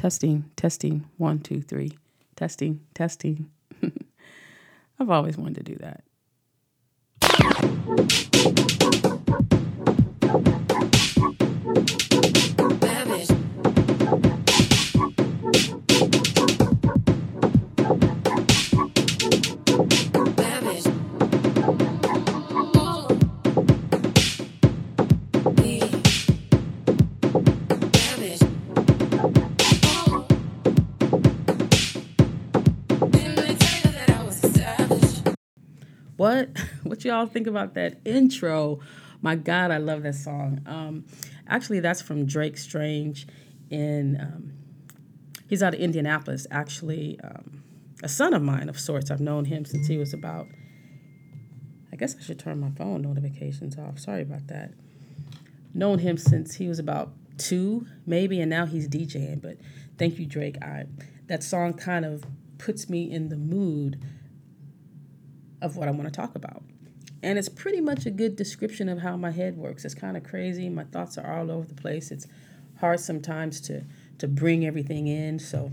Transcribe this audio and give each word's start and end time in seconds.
Testing, 0.00 0.50
testing, 0.56 1.04
one, 1.18 1.40
two, 1.40 1.60
three. 1.60 1.98
Testing, 2.34 2.80
testing. 2.94 3.50
I've 4.98 5.10
always 5.10 5.36
wanted 5.36 5.66
to 5.66 5.74
do 5.74 5.76
that. 5.76 6.04
What 37.00 37.06
y'all 37.06 37.24
think 37.24 37.46
about 37.46 37.72
that 37.76 37.98
intro? 38.04 38.80
My 39.22 39.34
God, 39.34 39.70
I 39.70 39.78
love 39.78 40.02
that 40.02 40.16
song. 40.16 40.60
Um, 40.66 41.06
actually, 41.48 41.80
that's 41.80 42.02
from 42.02 42.26
Drake 42.26 42.58
Strange. 42.58 43.26
In 43.70 44.20
um, 44.20 44.52
he's 45.48 45.62
out 45.62 45.72
of 45.72 45.80
Indianapolis. 45.80 46.46
Actually, 46.50 47.18
um, 47.24 47.62
a 48.02 48.08
son 48.08 48.34
of 48.34 48.42
mine 48.42 48.68
of 48.68 48.78
sorts. 48.78 49.10
I've 49.10 49.18
known 49.18 49.46
him 49.46 49.64
since 49.64 49.86
he 49.86 49.96
was 49.96 50.12
about. 50.12 50.48
I 51.90 51.96
guess 51.96 52.14
I 52.18 52.20
should 52.20 52.38
turn 52.38 52.60
my 52.60 52.70
phone 52.72 53.00
notifications 53.00 53.78
off. 53.78 53.98
Sorry 53.98 54.20
about 54.20 54.48
that. 54.48 54.74
Known 55.72 56.00
him 56.00 56.18
since 56.18 56.56
he 56.56 56.68
was 56.68 56.78
about 56.78 57.14
two, 57.38 57.86
maybe, 58.04 58.42
and 58.42 58.50
now 58.50 58.66
he's 58.66 58.86
DJing. 58.86 59.40
But 59.40 59.56
thank 59.96 60.18
you, 60.18 60.26
Drake. 60.26 60.58
I 60.60 60.84
that 61.28 61.42
song 61.42 61.72
kind 61.72 62.04
of 62.04 62.24
puts 62.58 62.90
me 62.90 63.10
in 63.10 63.30
the 63.30 63.36
mood 63.36 64.04
of 65.62 65.78
what 65.78 65.88
I 65.88 65.92
want 65.92 66.04
to 66.04 66.10
talk 66.10 66.34
about. 66.34 66.62
And 67.22 67.38
it's 67.38 67.48
pretty 67.48 67.80
much 67.80 68.06
a 68.06 68.10
good 68.10 68.34
description 68.34 68.88
of 68.88 69.00
how 69.00 69.16
my 69.16 69.30
head 69.30 69.56
works. 69.56 69.84
It's 69.84 69.94
kind 69.94 70.16
of 70.16 70.24
crazy. 70.24 70.70
My 70.70 70.84
thoughts 70.84 71.18
are 71.18 71.38
all 71.38 71.50
over 71.50 71.66
the 71.66 71.74
place. 71.74 72.10
It's 72.10 72.26
hard 72.80 73.00
sometimes 73.00 73.60
to 73.62 73.84
to 74.18 74.28
bring 74.28 74.66
everything 74.66 75.06
in. 75.06 75.38
So 75.38 75.70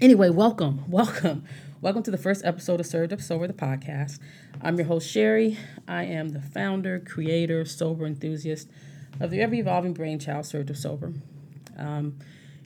anyway, 0.00 0.30
welcome, 0.30 0.84
welcome. 0.90 1.44
Welcome 1.80 2.02
to 2.02 2.10
the 2.10 2.18
first 2.18 2.44
episode 2.44 2.78
of 2.80 2.86
Served 2.86 3.12
Up 3.12 3.20
Sober, 3.20 3.46
the 3.46 3.52
podcast. 3.52 4.18
I'm 4.60 4.76
your 4.76 4.86
host, 4.86 5.08
Sherry. 5.08 5.56
I 5.88 6.04
am 6.04 6.30
the 6.30 6.40
founder, 6.42 7.00
creator, 7.00 7.64
sober 7.64 8.04
enthusiast 8.04 8.68
of 9.18 9.30
the 9.30 9.40
ever 9.40 9.54
evolving 9.54 9.94
brainchild, 9.94 10.46
Served 10.46 10.70
Up 10.70 10.76
Sober. 10.76 11.14
Um, 11.78 12.18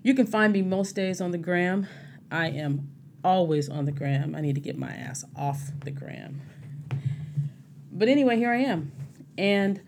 you 0.02 0.14
can 0.14 0.26
find 0.26 0.52
me 0.52 0.62
most 0.62 0.96
days 0.96 1.20
on 1.20 1.30
the 1.30 1.38
gram. 1.38 1.86
I 2.30 2.48
am 2.48 2.90
always 3.22 3.68
on 3.68 3.84
the 3.84 3.92
gram. 3.92 4.34
I 4.34 4.40
need 4.40 4.56
to 4.56 4.60
get 4.60 4.76
my 4.76 4.92
ass 4.92 5.24
off 5.36 5.70
the 5.84 5.90
gram. 5.90 6.40
But 7.94 8.08
anyway, 8.08 8.36
here 8.36 8.52
I 8.52 8.58
am. 8.58 8.92
And 9.38 9.80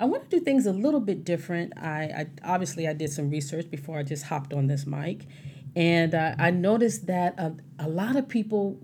I 0.00 0.04
want 0.04 0.28
to 0.28 0.38
do 0.38 0.44
things 0.44 0.66
a 0.66 0.72
little 0.72 1.00
bit 1.00 1.24
different. 1.24 1.72
I, 1.76 2.02
I 2.02 2.26
obviously 2.44 2.86
I 2.86 2.92
did 2.92 3.10
some 3.10 3.30
research 3.30 3.70
before 3.70 3.98
I 3.98 4.02
just 4.02 4.24
hopped 4.24 4.52
on 4.52 4.66
this 4.66 4.86
mic, 4.86 5.26
and 5.74 6.14
uh, 6.14 6.34
I 6.38 6.50
noticed 6.50 7.06
that 7.06 7.38
a, 7.38 7.54
a 7.78 7.88
lot 7.88 8.16
of 8.16 8.28
people, 8.28 8.78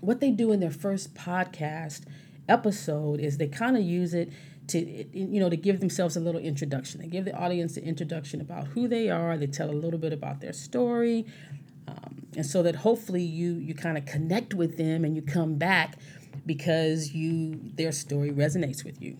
what 0.00 0.20
they 0.20 0.30
do 0.30 0.52
in 0.52 0.60
their 0.60 0.70
first 0.70 1.14
podcast 1.14 2.02
episode 2.48 3.20
is 3.20 3.38
they 3.38 3.48
kind 3.48 3.76
of 3.76 3.82
use 3.82 4.14
it 4.14 4.32
to 4.68 4.78
you 4.78 5.40
know 5.40 5.48
to 5.48 5.56
give 5.56 5.80
themselves 5.80 6.16
a 6.16 6.20
little 6.20 6.40
introduction. 6.40 7.00
They 7.00 7.08
give 7.08 7.24
the 7.24 7.34
audience 7.34 7.76
an 7.76 7.84
introduction 7.84 8.40
about 8.40 8.68
who 8.68 8.86
they 8.86 9.10
are. 9.10 9.36
They 9.36 9.46
tell 9.46 9.70
a 9.70 9.72
little 9.72 9.98
bit 9.98 10.12
about 10.12 10.40
their 10.40 10.52
story, 10.52 11.26
um, 11.88 12.17
and 12.36 12.44
so 12.44 12.62
that 12.62 12.76
hopefully 12.76 13.22
you 13.22 13.54
you 13.54 13.74
kind 13.74 13.98
of 13.98 14.06
connect 14.06 14.54
with 14.54 14.76
them 14.76 15.04
and 15.04 15.16
you 15.16 15.22
come 15.22 15.56
back 15.56 15.96
because 16.46 17.12
you 17.12 17.60
their 17.74 17.92
story 17.92 18.30
resonates 18.30 18.84
with 18.84 19.00
you. 19.00 19.16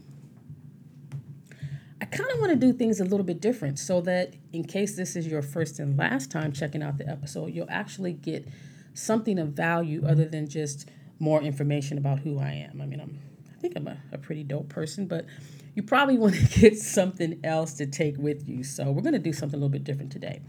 I 2.00 2.04
kind 2.04 2.30
of 2.30 2.38
want 2.38 2.52
to 2.52 2.56
do 2.56 2.72
things 2.72 3.00
a 3.00 3.04
little 3.04 3.24
bit 3.24 3.40
different 3.40 3.78
so 3.78 4.00
that 4.02 4.34
in 4.52 4.64
case 4.64 4.96
this 4.96 5.16
is 5.16 5.26
your 5.26 5.42
first 5.42 5.78
and 5.78 5.98
last 5.98 6.30
time 6.30 6.52
checking 6.52 6.82
out 6.82 6.96
the 6.96 7.08
episode, 7.08 7.52
you'll 7.52 7.66
actually 7.68 8.12
get 8.12 8.46
something 8.94 9.38
of 9.38 9.48
value 9.48 10.04
other 10.06 10.24
than 10.24 10.48
just 10.48 10.88
more 11.18 11.42
information 11.42 11.98
about 11.98 12.20
who 12.20 12.38
I 12.38 12.50
am. 12.70 12.80
I 12.80 12.86
mean, 12.86 13.00
I'm 13.00 13.18
I 13.56 13.60
think 13.60 13.74
I'm 13.76 13.88
a, 13.88 13.98
a 14.12 14.18
pretty 14.18 14.44
dope 14.44 14.68
person, 14.68 15.06
but 15.06 15.26
you 15.74 15.82
probably 15.82 16.16
want 16.16 16.34
to 16.34 16.60
get 16.60 16.78
something 16.78 17.40
else 17.42 17.74
to 17.74 17.86
take 17.86 18.16
with 18.16 18.48
you. 18.48 18.62
So 18.62 18.90
we're 18.90 19.02
going 19.02 19.14
to 19.14 19.18
do 19.18 19.32
something 19.32 19.58
a 19.58 19.60
little 19.60 19.68
bit 19.68 19.84
different 19.84 20.12
today. 20.12 20.40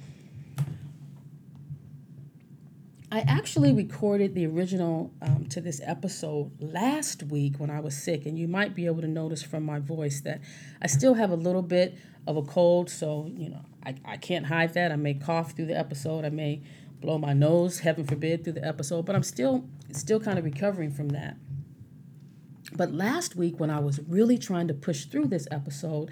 I 3.11 3.21
actually 3.21 3.73
recorded 3.73 4.35
the 4.35 4.45
original 4.45 5.11
um, 5.23 5.47
to 5.49 5.61
this 5.61 5.81
episode 5.83 6.51
last 6.59 7.23
week 7.23 7.55
when 7.57 7.71
I 7.71 7.79
was 7.79 7.97
sick, 7.97 8.27
and 8.27 8.37
you 8.37 8.47
might 8.47 8.75
be 8.75 8.85
able 8.85 9.01
to 9.01 9.07
notice 9.07 9.41
from 9.41 9.63
my 9.63 9.79
voice 9.79 10.21
that 10.21 10.41
I 10.79 10.85
still 10.85 11.15
have 11.15 11.31
a 11.31 11.35
little 11.35 11.63
bit 11.63 11.97
of 12.27 12.37
a 12.37 12.43
cold. 12.43 12.87
So, 12.91 13.31
you 13.35 13.49
know, 13.49 13.65
I, 13.83 13.95
I 14.05 14.17
can't 14.17 14.45
hide 14.45 14.75
that. 14.75 14.91
I 14.91 14.95
may 14.95 15.15
cough 15.15 15.53
through 15.53 15.65
the 15.65 15.77
episode, 15.77 16.23
I 16.23 16.29
may 16.29 16.61
blow 17.01 17.17
my 17.17 17.33
nose, 17.33 17.79
heaven 17.79 18.05
forbid, 18.05 18.43
through 18.43 18.53
the 18.53 18.67
episode, 18.67 19.05
but 19.07 19.15
I'm 19.15 19.23
still 19.23 19.65
still 19.91 20.19
kind 20.19 20.37
of 20.37 20.45
recovering 20.45 20.91
from 20.91 21.09
that. 21.09 21.35
But 22.73 22.93
last 22.93 23.35
week, 23.35 23.59
when 23.59 23.71
I 23.71 23.79
was 23.79 23.99
really 24.07 24.37
trying 24.37 24.67
to 24.67 24.75
push 24.75 25.05
through 25.05 25.25
this 25.25 25.47
episode, 25.49 26.11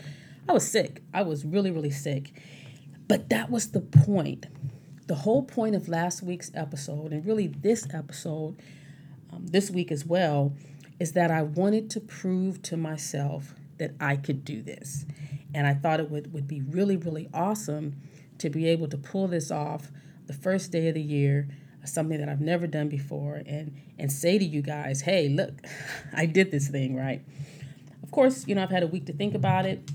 I 0.50 0.53
was 0.53 0.68
sick. 0.68 1.03
I 1.14 1.22
was 1.22 1.46
really, 1.46 1.69
really 1.69 1.91
sick. 1.91 2.41
But 3.08 3.29
that 3.29 3.52
was 3.52 3.72
the 3.72 3.81
point. 3.81 4.47
The 5.07 5.16
whole 5.16 5.44
point 5.44 5.75
of 5.75 5.88
last 5.88 6.22
week's 6.22 6.51
episode, 6.53 7.12
and 7.13 7.25
really 7.25 7.47
this 7.47 7.88
episode, 7.94 8.57
um, 9.31 9.47
this 9.47 9.72
week 9.72 9.91
as 9.91 10.06
well, 10.06 10.53
is 11.00 11.13
that 11.13 11.31
I 11.31 11.44
wanted 11.44 11.90
to 11.91 12.00
prove 12.00 12.62
to 12.63 12.78
myself 12.78 13.53
that 13.78 13.91
I 14.00 14.16
could 14.16 14.44
do 14.44 14.62
this. 14.62 15.06
And 15.53 15.66
I 15.66 15.73
thought 15.73 16.00
it 16.00 16.09
would, 16.12 16.34
would 16.34 16.47
be 16.47 16.62
really, 16.62 16.97
really 16.97 17.29
awesome 17.34 18.01
to 18.40 18.50
be 18.50 18.67
able 18.67 18.88
to 18.90 18.97
pull 18.97 19.28
this 19.28 19.50
off 19.50 19.91
the 20.25 20.34
first 20.34 20.72
day 20.72 20.90
of 20.90 20.96
the 20.96 21.01
year 21.01 21.47
something 21.88 22.19
that 22.19 22.29
I've 22.29 22.41
never 22.41 22.67
done 22.67 22.90
before 22.90 23.41
and 23.46 23.75
and 23.97 24.12
say 24.12 24.38
to 24.38 24.46
you 24.46 24.62
guys, 24.62 25.01
"Hey, 25.01 25.29
look, 25.29 25.53
I 26.13 26.25
did 26.25 26.51
this 26.51 26.67
thing, 26.67 26.96
right?" 26.96 27.23
Of 28.03 28.12
course, 28.12 28.47
you 28.47 28.56
know, 28.56 28.63
I've 28.63 28.69
had 28.69 28.84
a 28.84 28.88
week 28.88 29.06
to 29.07 29.13
think 29.13 29.34
about 29.34 29.66
it. 29.66 29.90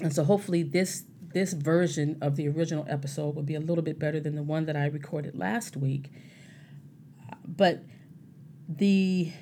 And 0.00 0.14
so 0.14 0.24
hopefully 0.24 0.62
this 0.62 1.04
this 1.32 1.52
version 1.52 2.18
of 2.20 2.36
the 2.36 2.48
original 2.48 2.84
episode 2.88 3.34
will 3.34 3.42
be 3.42 3.54
a 3.54 3.60
little 3.60 3.82
bit 3.82 3.98
better 3.98 4.20
than 4.20 4.34
the 4.34 4.42
one 4.42 4.66
that 4.66 4.76
I 4.76 4.86
recorded 4.86 5.36
last 5.36 5.76
week. 5.76 6.10
But 7.46 7.84
the 8.68 9.32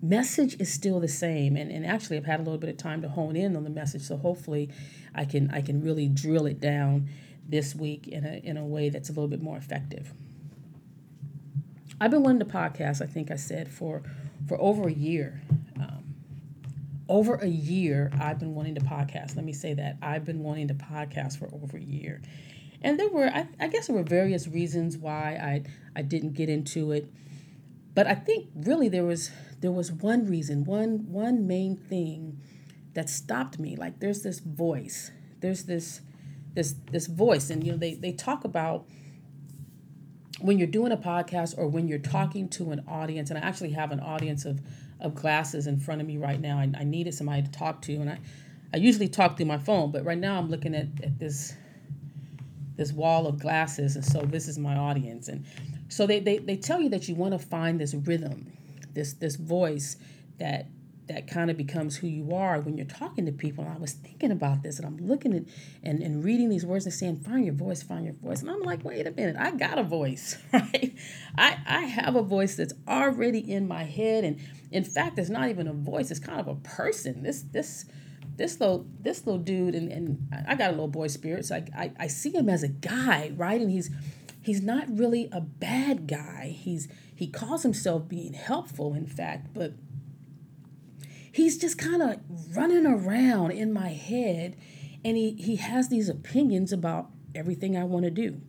message 0.00 0.60
is 0.60 0.72
still 0.72 1.00
the 1.00 1.08
same 1.08 1.56
and, 1.56 1.70
and 1.70 1.84
actually 1.84 2.16
I've 2.16 2.26
had 2.26 2.40
a 2.40 2.42
little 2.44 2.58
bit 2.58 2.70
of 2.70 2.76
time 2.76 3.02
to 3.02 3.08
hone 3.08 3.34
in 3.34 3.56
on 3.56 3.64
the 3.64 3.70
message 3.70 4.02
so 4.02 4.16
hopefully 4.16 4.70
I 5.12 5.24
can 5.24 5.50
I 5.50 5.60
can 5.60 5.82
really 5.82 6.06
drill 6.06 6.46
it 6.46 6.60
down 6.60 7.08
this 7.48 7.74
week 7.74 8.06
in 8.06 8.24
a 8.24 8.40
in 8.44 8.56
a 8.56 8.64
way 8.64 8.90
that's 8.90 9.08
a 9.08 9.12
little 9.12 9.26
bit 9.26 9.42
more 9.42 9.56
effective. 9.56 10.12
I've 12.00 12.12
been 12.12 12.22
wanting 12.22 12.38
to 12.40 12.44
podcast, 12.44 13.02
I 13.02 13.06
think 13.06 13.30
I 13.30 13.36
said, 13.36 13.68
for, 13.68 14.02
for 14.46 14.60
over 14.60 14.88
a 14.88 14.92
year. 14.92 15.42
Over 17.08 17.36
a 17.36 17.48
year, 17.48 18.10
I've 18.20 18.38
been 18.38 18.54
wanting 18.54 18.74
to 18.74 18.82
podcast. 18.82 19.34
Let 19.34 19.44
me 19.44 19.52
say 19.52 19.74
that. 19.74 19.96
I've 20.02 20.24
been 20.24 20.42
wanting 20.42 20.68
to 20.68 20.74
podcast 20.74 21.38
for 21.38 21.48
over 21.54 21.76
a 21.76 21.82
year. 21.82 22.20
And 22.82 22.98
there 22.98 23.08
were, 23.08 23.26
I, 23.26 23.48
I 23.58 23.68
guess 23.68 23.86
there 23.86 23.96
were 23.96 24.02
various 24.02 24.46
reasons 24.46 24.96
why 24.96 25.34
I, 25.34 25.62
I 25.98 26.02
didn't 26.02 26.34
get 26.34 26.48
into 26.48 26.92
it. 26.92 27.10
But 27.94 28.06
I 28.06 28.14
think 28.14 28.50
really 28.54 28.88
there 28.88 29.04
was 29.04 29.30
there 29.60 29.72
was 29.72 29.90
one 29.90 30.26
reason, 30.26 30.64
one 30.64 31.10
one 31.10 31.46
main 31.46 31.76
thing 31.76 32.40
that 32.94 33.10
stopped 33.10 33.58
me. 33.58 33.74
Like 33.74 33.98
there's 33.98 34.22
this 34.22 34.38
voice. 34.38 35.10
There's 35.40 35.64
this 35.64 36.02
this 36.54 36.74
this 36.92 37.06
voice. 37.06 37.50
And 37.50 37.64
you 37.64 37.72
know, 37.72 37.78
they, 37.78 37.94
they 37.94 38.12
talk 38.12 38.44
about 38.44 38.86
when 40.40 40.58
you're 40.58 40.68
doing 40.68 40.92
a 40.92 40.96
podcast 40.96 41.56
or 41.58 41.66
when 41.66 41.88
you're 41.88 41.98
talking 41.98 42.48
to 42.50 42.70
an 42.70 42.84
audience, 42.86 43.30
and 43.30 43.38
I 43.38 43.42
actually 43.42 43.70
have 43.70 43.90
an 43.90 44.00
audience 44.00 44.44
of, 44.44 44.60
of 45.00 45.14
glasses 45.14 45.66
in 45.66 45.78
front 45.78 46.00
of 46.00 46.06
me 46.06 46.16
right 46.16 46.40
now. 46.40 46.58
I, 46.58 46.70
I 46.78 46.84
needed 46.84 47.14
somebody 47.14 47.42
to 47.42 47.50
talk 47.50 47.82
to, 47.82 47.94
and 47.94 48.10
I, 48.10 48.18
I 48.74 48.76
usually 48.78 49.08
talk 49.08 49.36
through 49.36 49.46
my 49.46 49.58
phone, 49.58 49.90
but 49.90 50.04
right 50.04 50.18
now 50.18 50.38
I'm 50.38 50.50
looking 50.50 50.74
at, 50.74 50.86
at 51.02 51.18
this 51.18 51.54
this 52.76 52.92
wall 52.92 53.26
of 53.26 53.40
glasses, 53.40 53.96
and 53.96 54.04
so 54.04 54.20
this 54.20 54.46
is 54.46 54.56
my 54.56 54.76
audience. 54.76 55.26
And 55.26 55.44
so 55.88 56.06
they, 56.06 56.20
they, 56.20 56.38
they 56.38 56.56
tell 56.56 56.80
you 56.80 56.88
that 56.90 57.08
you 57.08 57.16
want 57.16 57.32
to 57.32 57.38
find 57.38 57.80
this 57.80 57.92
rhythm, 57.92 58.52
this 58.94 59.14
this 59.14 59.34
voice 59.34 59.96
that 60.38 60.66
that 61.08 61.26
kind 61.26 61.50
of 61.50 61.56
becomes 61.56 61.96
who 61.96 62.06
you 62.06 62.34
are 62.34 62.60
when 62.60 62.76
you're 62.76 62.86
talking 62.86 63.26
to 63.26 63.32
people. 63.32 63.64
And 63.64 63.72
I 63.72 63.78
was 63.78 63.92
thinking 63.92 64.30
about 64.30 64.62
this 64.62 64.78
and 64.78 64.86
I'm 64.86 64.98
looking 64.98 65.34
at 65.34 65.42
and, 65.82 66.02
and 66.02 66.22
reading 66.22 66.48
these 66.48 66.64
words 66.64 66.84
and 66.84 66.94
saying, 66.94 67.20
find 67.20 67.44
your 67.44 67.54
voice, 67.54 67.82
find 67.82 68.04
your 68.04 68.14
voice. 68.14 68.40
And 68.40 68.50
I'm 68.50 68.62
like, 68.62 68.84
wait 68.84 69.06
a 69.06 69.10
minute, 69.10 69.36
I 69.38 69.50
got 69.52 69.78
a 69.78 69.82
voice, 69.82 70.38
right? 70.52 70.94
I, 71.36 71.58
I 71.66 71.80
have 71.82 72.16
a 72.16 72.22
voice 72.22 72.56
that's 72.56 72.74
already 72.86 73.38
in 73.50 73.66
my 73.66 73.84
head. 73.84 74.24
And 74.24 74.38
in 74.70 74.84
fact, 74.84 75.18
it's 75.18 75.30
not 75.30 75.48
even 75.48 75.66
a 75.66 75.72
voice, 75.72 76.10
it's 76.10 76.20
kind 76.20 76.40
of 76.40 76.48
a 76.48 76.56
person. 76.56 77.22
This 77.22 77.42
this 77.42 77.86
this 78.36 78.60
little 78.60 78.86
this 79.00 79.26
little 79.26 79.40
dude 79.40 79.74
and, 79.74 79.90
and 79.90 80.46
I 80.46 80.54
got 80.54 80.68
a 80.68 80.72
little 80.72 80.88
boy 80.88 81.08
spirit, 81.08 81.44
so 81.44 81.56
I, 81.56 81.64
I, 81.76 81.92
I 82.00 82.06
see 82.06 82.34
him 82.34 82.48
as 82.48 82.62
a 82.62 82.68
guy, 82.68 83.32
right? 83.36 83.60
And 83.60 83.70
he's 83.70 83.90
he's 84.40 84.62
not 84.62 84.86
really 84.88 85.28
a 85.32 85.40
bad 85.40 86.06
guy. 86.06 86.54
He's 86.56 86.88
he 87.14 87.26
calls 87.26 87.64
himself 87.64 88.08
being 88.08 88.32
helpful, 88.32 88.94
in 88.94 89.06
fact, 89.06 89.48
but 89.52 89.72
he's 91.38 91.56
just 91.56 91.78
kind 91.78 92.02
of 92.02 92.18
running 92.56 92.84
around 92.84 93.52
in 93.52 93.72
my 93.72 93.90
head 93.90 94.56
and 95.04 95.16
he, 95.16 95.34
he 95.34 95.54
has 95.54 95.88
these 95.88 96.08
opinions 96.08 96.72
about 96.72 97.10
everything 97.32 97.76
I 97.76 97.84
want 97.84 98.04
to 98.06 98.10
do. 98.10 98.40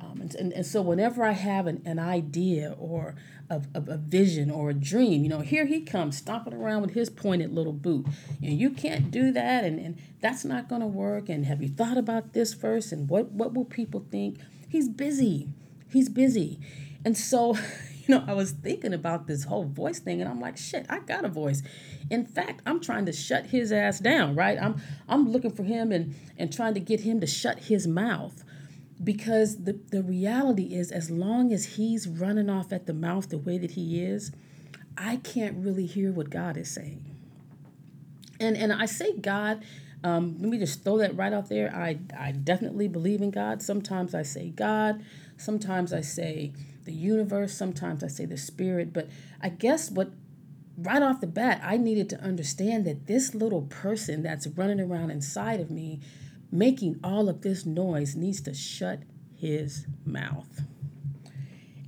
Um, 0.00 0.20
and, 0.20 0.34
and, 0.36 0.52
and 0.52 0.64
so 0.64 0.82
whenever 0.82 1.24
I 1.24 1.32
have 1.32 1.66
an, 1.66 1.82
an 1.84 1.98
idea 1.98 2.76
or 2.78 3.16
a, 3.50 3.60
a, 3.74 3.82
a, 3.88 3.96
vision 3.96 4.52
or 4.52 4.70
a 4.70 4.74
dream, 4.74 5.24
you 5.24 5.28
know, 5.28 5.40
here 5.40 5.66
he 5.66 5.80
comes 5.80 6.16
stomping 6.18 6.54
around 6.54 6.82
with 6.82 6.94
his 6.94 7.10
pointed 7.10 7.52
little 7.52 7.72
boot. 7.72 8.06
Know, 8.40 8.50
you 8.50 8.70
can't 8.70 9.10
do 9.10 9.32
that 9.32 9.64
and, 9.64 9.80
and 9.80 9.98
that's 10.20 10.44
not 10.44 10.68
going 10.68 10.82
to 10.82 10.86
work. 10.86 11.28
And 11.28 11.44
have 11.46 11.60
you 11.60 11.68
thought 11.68 11.98
about 11.98 12.34
this 12.34 12.54
first? 12.54 12.92
And 12.92 13.08
what, 13.08 13.32
what 13.32 13.52
will 13.52 13.64
people 13.64 14.06
think? 14.12 14.38
He's 14.68 14.88
busy. 14.88 15.48
He's 15.90 16.08
busy. 16.08 16.60
And 17.04 17.18
so, 17.18 17.58
know, 18.14 18.24
I 18.26 18.34
was 18.34 18.52
thinking 18.52 18.94
about 18.94 19.26
this 19.26 19.44
whole 19.44 19.64
voice 19.64 19.98
thing 19.98 20.20
and 20.20 20.30
I'm 20.30 20.40
like, 20.40 20.56
shit, 20.56 20.86
I 20.88 21.00
got 21.00 21.24
a 21.24 21.28
voice. 21.28 21.62
In 22.10 22.24
fact, 22.24 22.62
I'm 22.66 22.80
trying 22.80 23.06
to 23.06 23.12
shut 23.12 23.46
his 23.46 23.72
ass 23.72 23.98
down, 23.98 24.36
right? 24.36 24.58
I'm 24.60 24.80
I'm 25.08 25.30
looking 25.30 25.50
for 25.50 25.64
him 25.64 25.92
and 25.92 26.14
and 26.38 26.52
trying 26.52 26.74
to 26.74 26.80
get 26.80 27.00
him 27.00 27.20
to 27.20 27.26
shut 27.26 27.64
his 27.64 27.86
mouth. 27.86 28.44
Because 29.02 29.64
the, 29.64 29.78
the 29.90 30.02
reality 30.02 30.74
is 30.74 30.90
as 30.90 31.10
long 31.10 31.52
as 31.52 31.76
he's 31.76 32.08
running 32.08 32.48
off 32.48 32.72
at 32.72 32.86
the 32.86 32.94
mouth 32.94 33.28
the 33.28 33.36
way 33.36 33.58
that 33.58 33.72
he 33.72 34.02
is, 34.02 34.32
I 34.96 35.16
can't 35.16 35.62
really 35.62 35.84
hear 35.84 36.12
what 36.12 36.30
God 36.30 36.56
is 36.56 36.70
saying. 36.70 37.04
And 38.40 38.56
and 38.56 38.72
I 38.72 38.86
say 38.86 39.12
God, 39.18 39.64
um, 40.02 40.36
let 40.38 40.48
me 40.48 40.58
just 40.58 40.84
throw 40.84 40.98
that 40.98 41.16
right 41.16 41.32
out 41.32 41.48
there. 41.48 41.74
I, 41.74 41.98
I 42.16 42.32
definitely 42.32 42.88
believe 42.88 43.22
in 43.22 43.30
God. 43.30 43.60
Sometimes 43.60 44.14
I 44.14 44.22
say 44.22 44.50
God, 44.50 45.04
sometimes 45.36 45.92
I 45.92 46.00
say 46.00 46.52
the 46.86 46.92
universe, 46.92 47.52
sometimes 47.52 48.02
I 48.02 48.08
say 48.08 48.24
the 48.24 48.38
spirit. 48.38 48.92
But 48.92 49.08
I 49.42 49.50
guess 49.50 49.90
what 49.90 50.10
right 50.78 51.02
off 51.02 51.20
the 51.20 51.26
bat, 51.26 51.60
I 51.62 51.76
needed 51.76 52.08
to 52.10 52.20
understand 52.20 52.86
that 52.86 53.06
this 53.06 53.34
little 53.34 53.62
person 53.62 54.22
that's 54.22 54.46
running 54.46 54.80
around 54.80 55.10
inside 55.10 55.60
of 55.60 55.70
me, 55.70 56.00
making 56.50 56.98
all 57.04 57.28
of 57.28 57.42
this 57.42 57.66
noise, 57.66 58.16
needs 58.16 58.40
to 58.42 58.54
shut 58.54 59.00
his 59.34 59.86
mouth. 60.04 60.62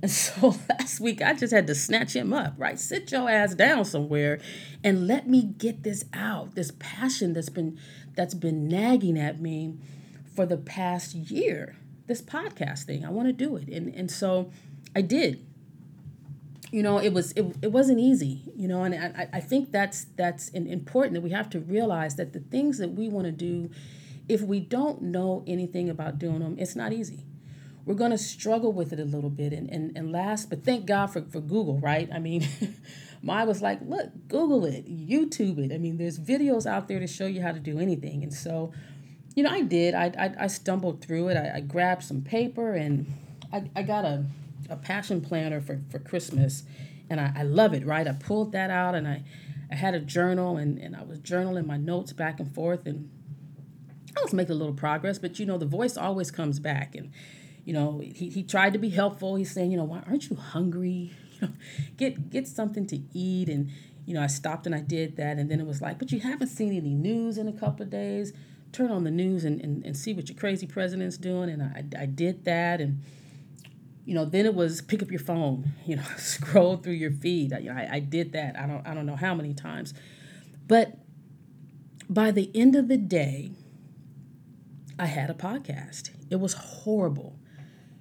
And 0.01 0.11
so 0.11 0.55
last 0.69 0.99
week, 0.99 1.21
I 1.21 1.33
just 1.33 1.53
had 1.53 1.67
to 1.67 1.75
snatch 1.75 2.15
him 2.15 2.33
up, 2.33 2.53
right? 2.57 2.79
Sit 2.79 3.11
your 3.11 3.29
ass 3.29 3.53
down 3.55 3.85
somewhere 3.85 4.39
and 4.83 5.07
let 5.07 5.27
me 5.27 5.43
get 5.43 5.83
this 5.83 6.05
out. 6.13 6.55
This 6.55 6.71
passion 6.79 7.33
that's 7.33 7.49
been 7.49 7.79
that's 8.15 8.33
been 8.33 8.67
nagging 8.67 9.17
at 9.17 9.39
me 9.41 9.77
for 10.35 10.45
the 10.45 10.57
past 10.57 11.13
year. 11.13 11.75
This 12.07 12.21
podcast 12.21 12.83
thing, 12.83 13.05
I 13.05 13.09
want 13.09 13.27
to 13.27 13.33
do 13.33 13.55
it, 13.55 13.67
and 13.67 13.93
and 13.93 14.09
so 14.09 14.51
I 14.95 15.01
did. 15.01 15.45
You 16.71 16.83
know 16.83 16.99
it 16.99 17.13
was 17.13 17.31
it, 17.31 17.55
it 17.63 17.71
wasn't 17.71 17.99
easy 17.99 18.43
you 18.55 18.67
know 18.67 18.83
and 18.83 18.93
I, 18.93 19.27
I 19.33 19.39
think 19.39 19.71
that's 19.71 20.05
that's 20.15 20.49
important 20.49 21.15
that 21.15 21.21
we 21.21 21.31
have 21.31 21.49
to 21.51 21.59
realize 21.59 22.15
that 22.17 22.31
the 22.31 22.41
things 22.41 22.77
that 22.77 22.89
we 22.89 23.09
want 23.09 23.25
to 23.25 23.31
do 23.31 23.71
if 24.27 24.41
we 24.41 24.59
don't 24.59 25.01
know 25.01 25.43
anything 25.47 25.89
about 25.89 26.19
doing 26.19 26.39
them 26.39 26.55
it's 26.59 26.75
not 26.75 26.93
easy. 26.93 27.25
We're 27.85 27.95
going 27.95 28.11
to 28.11 28.19
struggle 28.19 28.71
with 28.71 28.93
it 28.93 28.99
a 28.99 29.03
little 29.03 29.31
bit 29.31 29.51
and, 29.51 29.67
and, 29.71 29.97
and 29.97 30.11
last 30.11 30.51
but 30.51 30.63
thank 30.63 30.85
god 30.85 31.07
for, 31.07 31.23
for 31.23 31.39
google 31.39 31.79
right? 31.79 32.07
I 32.13 32.19
mean 32.19 32.47
my 33.23 33.45
was 33.45 33.63
like 33.63 33.79
look 33.81 34.11
google 34.27 34.63
it 34.65 34.85
youtube 34.87 35.57
it. 35.57 35.73
I 35.73 35.79
mean 35.79 35.97
there's 35.97 36.19
videos 36.19 36.67
out 36.67 36.87
there 36.87 36.99
to 36.99 37.07
show 37.07 37.25
you 37.25 37.41
how 37.41 37.51
to 37.51 37.59
do 37.59 37.79
anything 37.79 38.21
and 38.21 38.31
so 38.31 38.73
you 39.35 39.41
know 39.41 39.49
i 39.49 39.61
did. 39.61 39.95
I, 39.95 40.11
I, 40.19 40.43
I 40.43 40.47
stumbled 40.47 41.01
through 41.01 41.29
it. 41.29 41.35
I, 41.35 41.55
I 41.55 41.59
grabbed 41.61 42.03
some 42.03 42.21
paper 42.21 42.75
and 42.75 43.11
I, 43.51 43.63
I 43.75 43.81
got 43.81 44.05
a 44.05 44.25
a 44.69 44.75
passion 44.75 45.21
planner 45.21 45.61
for, 45.61 45.81
for 45.89 45.99
Christmas, 45.99 46.63
and 47.09 47.19
I, 47.19 47.33
I 47.37 47.43
love 47.43 47.73
it, 47.73 47.85
right? 47.85 48.07
I 48.07 48.13
pulled 48.13 48.51
that 48.51 48.69
out 48.69 48.95
and 48.95 49.07
I, 49.07 49.23
I 49.71 49.75
had 49.75 49.95
a 49.95 49.99
journal 49.99 50.57
and, 50.57 50.77
and 50.77 50.95
I 50.95 51.03
was 51.03 51.19
journaling 51.19 51.65
my 51.65 51.77
notes 51.77 52.13
back 52.13 52.39
and 52.39 52.53
forth, 52.53 52.85
and 52.85 53.09
I 54.17 54.21
was 54.21 54.33
making 54.33 54.55
a 54.55 54.57
little 54.57 54.73
progress, 54.73 55.19
but 55.19 55.39
you 55.39 55.45
know, 55.45 55.57
the 55.57 55.65
voice 55.65 55.97
always 55.97 56.31
comes 56.31 56.59
back. 56.59 56.95
And, 56.95 57.11
you 57.65 57.73
know, 57.73 57.99
he, 57.99 58.29
he 58.29 58.43
tried 58.43 58.73
to 58.73 58.79
be 58.79 58.89
helpful. 58.89 59.35
He's 59.35 59.51
saying, 59.51 59.71
you 59.71 59.77
know, 59.77 59.83
why 59.83 60.03
aren't 60.07 60.29
you 60.29 60.35
hungry? 60.35 61.11
You 61.41 61.47
know, 61.47 61.53
get 61.95 62.29
get 62.31 62.47
something 62.49 62.85
to 62.87 62.99
eat. 63.13 63.47
And, 63.47 63.69
you 64.05 64.13
know, 64.13 64.21
I 64.21 64.27
stopped 64.27 64.65
and 64.65 64.75
I 64.75 64.81
did 64.81 65.15
that. 65.15 65.37
And 65.37 65.49
then 65.49 65.61
it 65.61 65.65
was 65.65 65.81
like, 65.81 65.97
but 65.97 66.11
you 66.11 66.19
haven't 66.19 66.49
seen 66.49 66.75
any 66.75 66.93
news 66.93 67.37
in 67.37 67.47
a 67.47 67.53
couple 67.53 67.83
of 67.83 67.89
days. 67.89 68.33
Turn 68.73 68.91
on 68.91 69.05
the 69.05 69.11
news 69.11 69.45
and, 69.45 69.61
and, 69.61 69.85
and 69.85 69.95
see 69.95 70.11
what 70.11 70.27
your 70.27 70.37
crazy 70.37 70.67
president's 70.67 71.15
doing. 71.15 71.49
And 71.49 71.63
I, 71.63 71.85
I 71.97 72.07
did 72.07 72.43
that. 72.43 72.81
And, 72.81 73.01
you 74.09 74.15
know, 74.15 74.25
then 74.25 74.47
it 74.47 74.55
was 74.55 74.81
pick 74.81 75.03
up 75.03 75.11
your 75.11 75.19
phone, 75.19 75.71
you 75.85 75.95
know, 75.95 76.03
scroll 76.17 76.77
through 76.77 76.93
your 76.93 77.11
feed. 77.11 77.53
I, 77.53 77.57
I, 77.71 77.89
I 77.97 77.99
did 77.99 78.31
that. 78.31 78.57
I 78.57 78.65
don't 78.65 78.85
I 78.87 78.95
don't 78.95 79.05
know 79.05 79.15
how 79.15 79.35
many 79.35 79.53
times, 79.53 79.93
but 80.67 80.97
by 82.09 82.31
the 82.31 82.49
end 82.55 82.75
of 82.75 82.87
the 82.87 82.97
day, 82.97 83.51
I 84.97 85.05
had 85.05 85.29
a 85.29 85.35
podcast. 85.35 86.09
It 86.31 86.37
was 86.37 86.53
horrible. 86.53 87.37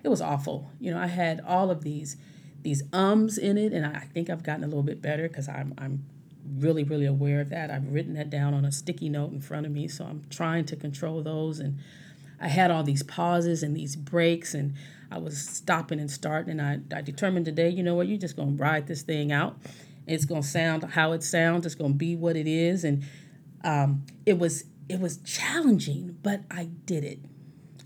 It 0.02 0.08
was 0.08 0.22
awful. 0.22 0.70
You 0.80 0.92
know, 0.92 0.98
I 0.98 1.08
had 1.08 1.42
all 1.46 1.70
of 1.70 1.82
these 1.82 2.16
these 2.62 2.82
ums 2.90 3.36
in 3.36 3.58
it, 3.58 3.74
and 3.74 3.84
I 3.84 4.00
think 4.00 4.30
I've 4.30 4.42
gotten 4.42 4.64
a 4.64 4.66
little 4.66 4.82
bit 4.82 5.02
better 5.02 5.28
because 5.28 5.46
I'm 5.46 5.74
I'm 5.76 6.06
really 6.56 6.84
really 6.84 7.04
aware 7.04 7.42
of 7.42 7.50
that. 7.50 7.70
I've 7.70 7.92
written 7.92 8.14
that 8.14 8.30
down 8.30 8.54
on 8.54 8.64
a 8.64 8.72
sticky 8.72 9.10
note 9.10 9.32
in 9.32 9.42
front 9.42 9.66
of 9.66 9.72
me, 9.72 9.88
so 9.88 10.06
I'm 10.06 10.24
trying 10.30 10.64
to 10.66 10.76
control 10.76 11.22
those. 11.22 11.58
And 11.58 11.80
I 12.40 12.48
had 12.48 12.70
all 12.70 12.82
these 12.82 13.02
pauses 13.02 13.62
and 13.62 13.76
these 13.76 13.94
breaks, 13.94 14.54
and 14.54 14.72
I 15.10 15.18
was 15.18 15.38
stopping 15.38 16.00
and 16.00 16.10
starting, 16.10 16.60
and 16.60 16.62
I, 16.92 16.96
I 16.98 17.00
determined 17.00 17.46
today, 17.46 17.70
you 17.70 17.82
know 17.82 17.94
what, 17.94 18.08
you're 18.08 18.18
just 18.18 18.36
going 18.36 18.56
to 18.56 18.62
ride 18.62 18.86
this 18.86 19.02
thing 19.02 19.32
out. 19.32 19.56
It's 20.06 20.24
going 20.24 20.42
to 20.42 20.48
sound 20.48 20.84
how 20.84 21.12
it 21.12 21.22
sounds. 21.22 21.66
It's 21.66 21.74
going 21.74 21.92
to 21.92 21.96
be 21.98 22.16
what 22.16 22.36
it 22.36 22.46
is, 22.46 22.84
and 22.84 23.04
um, 23.64 24.04
it 24.24 24.38
was 24.38 24.64
it 24.88 25.00
was 25.00 25.18
challenging, 25.18 26.16
but 26.22 26.40
I 26.50 26.64
did 26.86 27.04
it. 27.04 27.18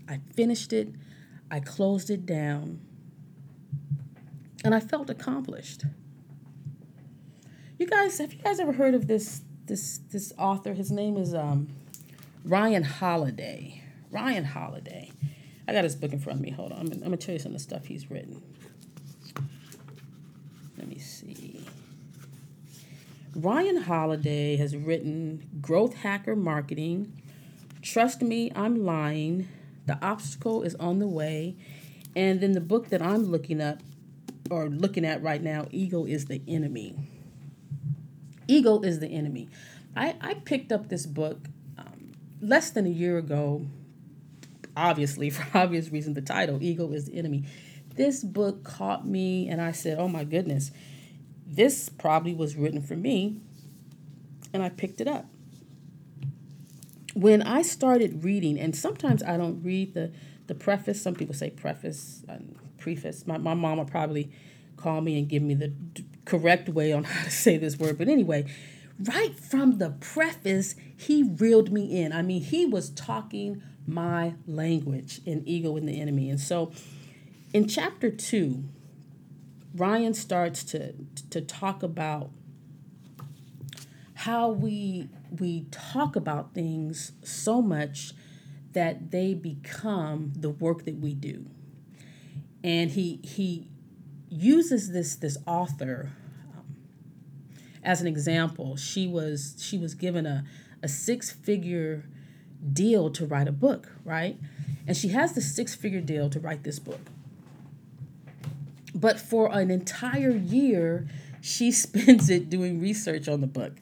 I 0.07 0.19
finished 0.33 0.71
it. 0.71 0.89
I 1.51 1.59
closed 1.59 2.09
it 2.09 2.25
down, 2.25 2.79
and 4.63 4.73
I 4.73 4.79
felt 4.79 5.09
accomplished. 5.09 5.83
You 7.77 7.87
guys, 7.87 8.17
have 8.19 8.33
you 8.33 8.39
guys 8.39 8.59
ever 8.59 8.71
heard 8.73 8.93
of 8.93 9.07
this 9.07 9.41
this 9.65 9.99
this 10.11 10.31
author? 10.37 10.73
His 10.73 10.91
name 10.91 11.17
is 11.17 11.33
um, 11.33 11.67
Ryan 12.45 12.83
Holiday. 12.83 13.81
Ryan 14.11 14.45
Holiday. 14.45 15.11
I 15.67 15.73
got 15.73 15.83
his 15.83 15.95
book 15.95 16.13
in 16.13 16.19
front 16.19 16.39
of 16.39 16.43
me. 16.43 16.51
Hold 16.51 16.71
on. 16.71 16.79
I'm, 16.79 16.91
I'm 16.91 16.99
going 16.99 17.11
to 17.11 17.17
tell 17.17 17.33
you 17.33 17.39
some 17.39 17.53
of 17.53 17.57
the 17.57 17.63
stuff 17.63 17.85
he's 17.85 18.09
written. 18.11 18.41
Let 20.77 20.87
me 20.87 20.99
see. 20.99 21.65
Ryan 23.35 23.77
Holiday 23.77 24.57
has 24.57 24.75
written 24.75 25.47
Growth 25.61 25.95
Hacker 25.95 26.35
Marketing, 26.35 27.19
Trust 27.81 28.21
Me, 28.21 28.51
I'm 28.55 28.85
Lying, 28.85 29.47
The 29.87 29.97
Obstacle 30.05 30.61
is 30.61 30.75
on 30.75 30.99
the 30.99 31.07
Way, 31.07 31.55
and 32.15 32.41
then 32.41 32.51
the 32.51 32.61
book 32.61 32.89
that 32.89 33.01
I'm 33.01 33.23
looking 33.23 33.59
up 33.59 33.79
or 34.51 34.69
looking 34.69 35.03
at 35.03 35.23
right 35.23 35.41
now, 35.41 35.67
Ego 35.71 36.05
is 36.05 36.25
the 36.25 36.41
Enemy. 36.47 36.95
Ego 38.47 38.81
is 38.81 38.99
the 38.99 39.07
Enemy. 39.07 39.49
I, 39.95 40.15
I 40.21 40.33
picked 40.35 40.71
up 40.71 40.89
this 40.89 41.05
book 41.05 41.39
um, 41.77 42.11
less 42.39 42.69
than 42.69 42.85
a 42.85 42.89
year 42.89 43.17
ago 43.17 43.65
obviously, 44.75 45.29
for 45.31 45.57
obvious 45.57 45.91
reason, 45.91 46.13
the 46.13 46.21
title, 46.21 46.61
Ego 46.61 46.91
is 46.91 47.05
the 47.05 47.17
Enemy. 47.17 47.45
This 47.95 48.23
book 48.23 48.63
caught 48.63 49.07
me, 49.07 49.47
and 49.47 49.61
I 49.61 49.71
said, 49.71 49.99
oh 49.99 50.07
my 50.07 50.23
goodness, 50.23 50.71
this 51.45 51.89
probably 51.89 52.33
was 52.33 52.55
written 52.55 52.81
for 52.81 52.95
me. 52.95 53.37
And 54.51 54.63
I 54.63 54.69
picked 54.69 55.01
it 55.01 55.07
up. 55.07 55.25
When 57.13 57.41
I 57.43 57.61
started 57.61 58.23
reading, 58.23 58.59
and 58.59 58.75
sometimes 58.75 59.21
I 59.21 59.37
don't 59.37 59.61
read 59.63 59.93
the, 59.93 60.11
the 60.47 60.55
preface, 60.55 61.01
some 61.01 61.13
people 61.13 61.35
say 61.35 61.51
preface, 61.51 62.23
uh, 62.27 62.37
preface. 62.77 63.27
My, 63.27 63.37
my 63.37 63.53
mom 63.53 63.77
will 63.77 63.85
probably 63.85 64.31
call 64.77 65.01
me 65.01 65.17
and 65.17 65.27
give 65.27 65.43
me 65.43 65.53
the 65.53 65.67
d- 65.69 66.05
correct 66.25 66.69
way 66.69 66.91
on 66.91 67.03
how 67.05 67.23
to 67.23 67.31
say 67.31 67.57
this 67.57 67.77
word. 67.77 67.97
But 67.97 68.07
anyway, 68.07 68.45
right 68.99 69.39
from 69.39 69.77
the 69.77 69.91
preface, 69.91 70.75
he 70.95 71.23
reeled 71.23 71.71
me 71.71 72.01
in. 72.01 72.11
I 72.11 72.21
mean, 72.21 72.41
he 72.41 72.65
was 72.65 72.89
talking 72.89 73.61
my 73.87 74.35
language 74.47 75.21
in 75.25 75.43
Ego 75.47 75.75
and 75.77 75.87
the 75.87 75.99
Enemy. 75.99 76.29
And 76.29 76.39
so 76.39 76.71
in 77.53 77.67
chapter 77.67 78.09
two, 78.09 78.63
Ryan 79.75 80.13
starts 80.13 80.63
to, 80.65 80.93
to 81.29 81.41
talk 81.41 81.83
about 81.83 82.29
how 84.15 84.49
we 84.49 85.09
we 85.39 85.65
talk 85.71 86.15
about 86.15 86.53
things 86.53 87.11
so 87.23 87.61
much 87.61 88.13
that 88.71 89.11
they 89.11 89.33
become 89.33 90.31
the 90.35 90.49
work 90.49 90.85
that 90.85 90.97
we 90.97 91.13
do. 91.13 91.45
And 92.63 92.91
he 92.91 93.19
he 93.23 93.67
uses 94.29 94.91
this 94.91 95.15
this 95.15 95.37
author 95.45 96.11
um, 96.55 96.75
as 97.83 97.99
an 97.99 98.07
example. 98.07 98.77
She 98.77 99.07
was 99.07 99.55
she 99.59 99.77
was 99.77 99.93
given 99.93 100.25
a 100.25 100.45
a 100.81 100.87
six 100.87 101.31
figure 101.31 102.05
deal 102.71 103.09
to 103.11 103.25
write 103.25 103.47
a 103.47 103.51
book, 103.51 103.91
right? 104.05 104.37
And 104.87 104.95
she 104.95 105.09
has 105.09 105.33
the 105.33 105.41
six 105.41 105.75
figure 105.75 106.01
deal 106.01 106.29
to 106.29 106.39
write 106.39 106.63
this 106.63 106.79
book. 106.79 106.99
But 108.95 109.19
for 109.19 109.51
an 109.51 109.71
entire 109.71 110.31
year, 110.31 111.07
she 111.41 111.71
spends 111.83 112.29
it 112.29 112.49
doing 112.49 112.79
research 112.79 113.27
on 113.27 113.41
the 113.41 113.47
book. 113.47 113.73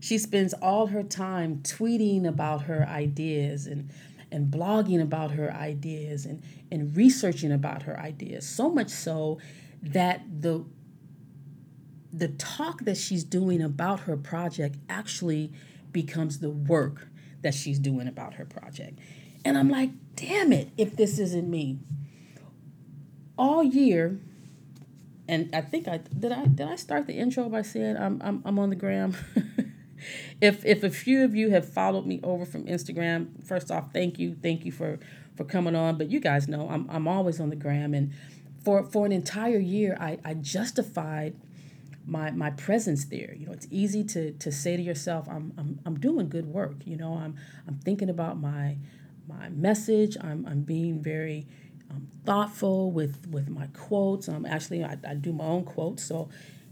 She 0.00 0.18
spends 0.18 0.54
all 0.54 0.88
her 0.88 1.02
time 1.02 1.60
tweeting 1.62 2.26
about 2.26 2.62
her 2.62 2.86
ideas 2.88 3.66
and 3.66 3.90
and 4.32 4.52
blogging 4.52 5.00
about 5.00 5.30
her 5.30 5.52
ideas 5.52 6.26
and, 6.26 6.42
and 6.70 6.96
researching 6.96 7.52
about 7.52 7.84
her 7.84 7.98
ideas. 7.98 8.46
So 8.46 8.68
much 8.68 8.88
so 8.88 9.38
that 9.82 10.22
the 10.40 10.64
the 12.12 12.28
talk 12.28 12.84
that 12.84 12.96
she's 12.96 13.24
doing 13.24 13.60
about 13.60 14.00
her 14.00 14.16
project 14.16 14.76
actually 14.88 15.52
becomes 15.92 16.38
the 16.38 16.50
work 16.50 17.08
that 17.46 17.54
she's 17.54 17.78
doing 17.78 18.08
about 18.08 18.34
her 18.34 18.44
project. 18.44 18.98
And 19.44 19.56
I'm 19.56 19.70
like, 19.70 19.90
damn 20.16 20.52
it, 20.52 20.70
if 20.76 20.96
this 20.96 21.20
isn't 21.20 21.48
me. 21.48 21.78
All 23.38 23.62
year, 23.62 24.18
and 25.28 25.48
I 25.54 25.60
think 25.60 25.86
I 25.86 25.98
did 25.98 26.32
I 26.32 26.46
did 26.46 26.66
I 26.66 26.74
start 26.74 27.06
the 27.06 27.12
intro 27.12 27.48
by 27.48 27.62
saying 27.62 27.96
I'm 27.96 28.20
I'm, 28.24 28.42
I'm 28.44 28.58
on 28.58 28.70
the 28.70 28.76
gram. 28.76 29.16
if 30.40 30.64
if 30.64 30.82
a 30.82 30.90
few 30.90 31.22
of 31.22 31.36
you 31.36 31.50
have 31.50 31.68
followed 31.68 32.04
me 32.04 32.18
over 32.24 32.44
from 32.44 32.64
Instagram, 32.64 33.46
first 33.46 33.70
off, 33.70 33.92
thank 33.92 34.18
you, 34.18 34.36
thank 34.42 34.64
you 34.64 34.72
for 34.72 34.98
for 35.36 35.44
coming 35.44 35.76
on. 35.76 35.98
But 35.98 36.10
you 36.10 36.18
guys 36.18 36.48
know 36.48 36.68
I'm 36.68 36.88
I'm 36.90 37.06
always 37.06 37.38
on 37.38 37.50
the 37.50 37.56
gram, 37.56 37.94
and 37.94 38.12
for 38.64 38.82
for 38.82 39.06
an 39.06 39.12
entire 39.12 39.60
year, 39.60 39.96
I 40.00 40.18
I 40.24 40.34
justified 40.34 41.36
my 42.06 42.30
my 42.30 42.50
presence 42.50 43.04
there. 43.06 43.34
You 43.36 43.46
know, 43.46 43.52
it's 43.52 43.66
easy 43.70 44.04
to 44.04 44.32
to 44.32 44.52
say 44.52 44.76
to 44.76 44.82
yourself, 44.82 45.28
I'm 45.28 45.52
I'm 45.58 45.80
I'm 45.84 45.98
doing 45.98 46.28
good 46.28 46.46
work. 46.46 46.76
You 46.84 46.96
know, 46.96 47.14
I'm 47.14 47.36
I'm 47.66 47.78
thinking 47.78 48.08
about 48.08 48.40
my 48.40 48.78
my 49.28 49.48
message. 49.50 50.16
I'm 50.20 50.46
I'm 50.46 50.62
being 50.62 51.02
very 51.02 51.46
um, 51.90 52.08
thoughtful 52.24 52.92
with 52.92 53.26
with 53.30 53.48
my 53.48 53.66
quotes. 53.68 54.28
Um, 54.28 54.46
actually, 54.46 54.84
I, 54.84 54.96
I 55.06 55.14
do 55.14 55.32
my 55.32 55.44
own 55.44 55.64
quotes, 55.64 56.04
so 56.04 56.28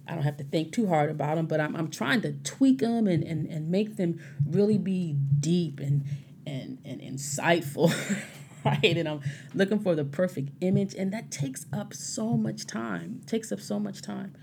I 0.06 0.14
don't 0.14 0.22
have 0.22 0.36
to 0.36 0.44
think 0.44 0.72
too 0.72 0.86
hard 0.86 1.10
about 1.10 1.36
them. 1.36 1.46
But 1.46 1.60
I'm 1.60 1.74
I'm 1.74 1.90
trying 1.90 2.20
to 2.22 2.32
tweak 2.32 2.78
them 2.78 3.08
and 3.08 3.24
and, 3.24 3.46
and 3.46 3.70
make 3.70 3.96
them 3.96 4.20
really 4.46 4.78
be 4.78 5.16
deep 5.40 5.80
and 5.80 6.04
and 6.46 6.78
and 6.84 7.00
insightful. 7.00 7.92
right 8.64 8.96
and 8.96 9.06
i'm 9.06 9.20
looking 9.52 9.78
for 9.78 9.94
the 9.94 10.06
perfect 10.06 10.48
image 10.62 10.94
and 10.94 11.12
that 11.12 11.30
takes 11.30 11.66
up 11.70 11.92
so 11.92 12.34
much 12.34 12.66
time 12.66 13.20
takes 13.26 13.52
up 13.52 13.60
so 13.60 13.78
much 13.78 14.00
time 14.00 14.34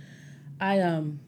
I 0.61 0.79
um 0.79 1.19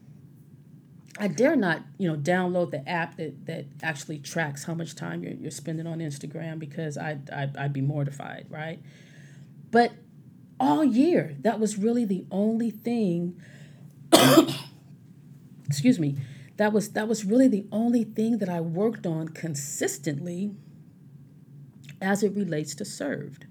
I 1.18 1.28
dare 1.28 1.54
not, 1.54 1.82
you 1.96 2.08
know, 2.08 2.16
download 2.16 2.70
the 2.72 2.88
app 2.88 3.16
that, 3.18 3.46
that 3.46 3.66
actually 3.82 4.18
tracks 4.18 4.64
how 4.64 4.74
much 4.74 4.96
time 4.96 5.22
you're, 5.22 5.34
you're 5.34 5.50
spending 5.50 5.86
on 5.86 5.98
Instagram 5.98 6.58
because 6.58 6.98
I'd, 6.98 7.30
I'd, 7.30 7.56
I'd 7.56 7.72
be 7.72 7.80
mortified, 7.80 8.46
right? 8.50 8.80
But 9.70 9.92
all 10.58 10.82
year, 10.82 11.36
that 11.40 11.60
was 11.60 11.78
really 11.78 12.04
the 12.04 12.24
only 12.32 12.70
thing, 12.70 13.40
excuse 15.66 16.00
me, 16.00 16.16
that 16.56 16.72
was, 16.72 16.90
that 16.90 17.06
was 17.06 17.24
really 17.24 17.48
the 17.48 17.66
only 17.70 18.02
thing 18.02 18.38
that 18.38 18.48
I 18.48 18.60
worked 18.60 19.06
on 19.06 19.28
consistently 19.28 20.52
as 22.02 22.24
it 22.24 22.34
relates 22.34 22.74
to 22.76 22.84
served. 22.84 23.46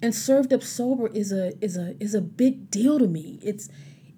And 0.00 0.12
served 0.12 0.52
up 0.52 0.64
sober 0.64 1.06
is 1.08 1.30
a, 1.30 1.52
is 1.64 1.76
a, 1.76 1.94
is 2.02 2.12
a 2.12 2.20
big 2.20 2.70
deal 2.70 2.98
to 2.98 3.06
me. 3.06 3.38
It's, 3.40 3.68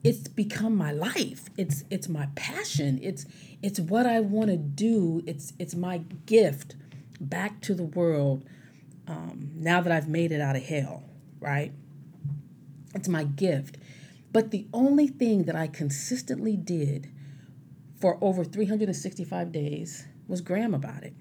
it's 0.05 0.29
become 0.29 0.77
my 0.77 0.93
life. 0.93 1.49
It's 1.57 1.85
it's 1.91 2.09
my 2.09 2.29
passion. 2.37 3.01
It's 3.03 3.27
it's 3.63 3.81
what 3.81 4.07
i 4.07 4.21
want 4.21 4.51
to 4.51 4.57
do. 4.57 5.23
It's 5.27 5.53
it's 5.59 5.75
my 5.75 5.99
gift 6.27 6.77
back 7.21 7.61
to 7.63 7.75
the 7.75 7.85
world 7.85 8.45
um, 9.07 9.51
now 9.55 9.81
that 9.81 9.93
i've 9.93 10.09
made 10.09 10.33
it 10.33 10.41
out 10.41 10.57
of 10.57 10.63
hell 10.63 11.05
right? 11.45 11.73
It's 12.95 13.09
my 13.09 13.25
gift. 13.25 13.77
But 14.33 14.51
the 14.51 14.67
only 14.73 15.07
thing 15.07 15.45
that 15.45 15.55
i 15.55 15.67
consistently 15.67 16.57
did 16.57 17.11
for 18.01 18.19
over 18.21 18.45
365 18.45 19.53
days 19.53 20.07
was 20.27 20.41
gram 20.41 20.75
about 20.75 21.05
it. 21.05 21.15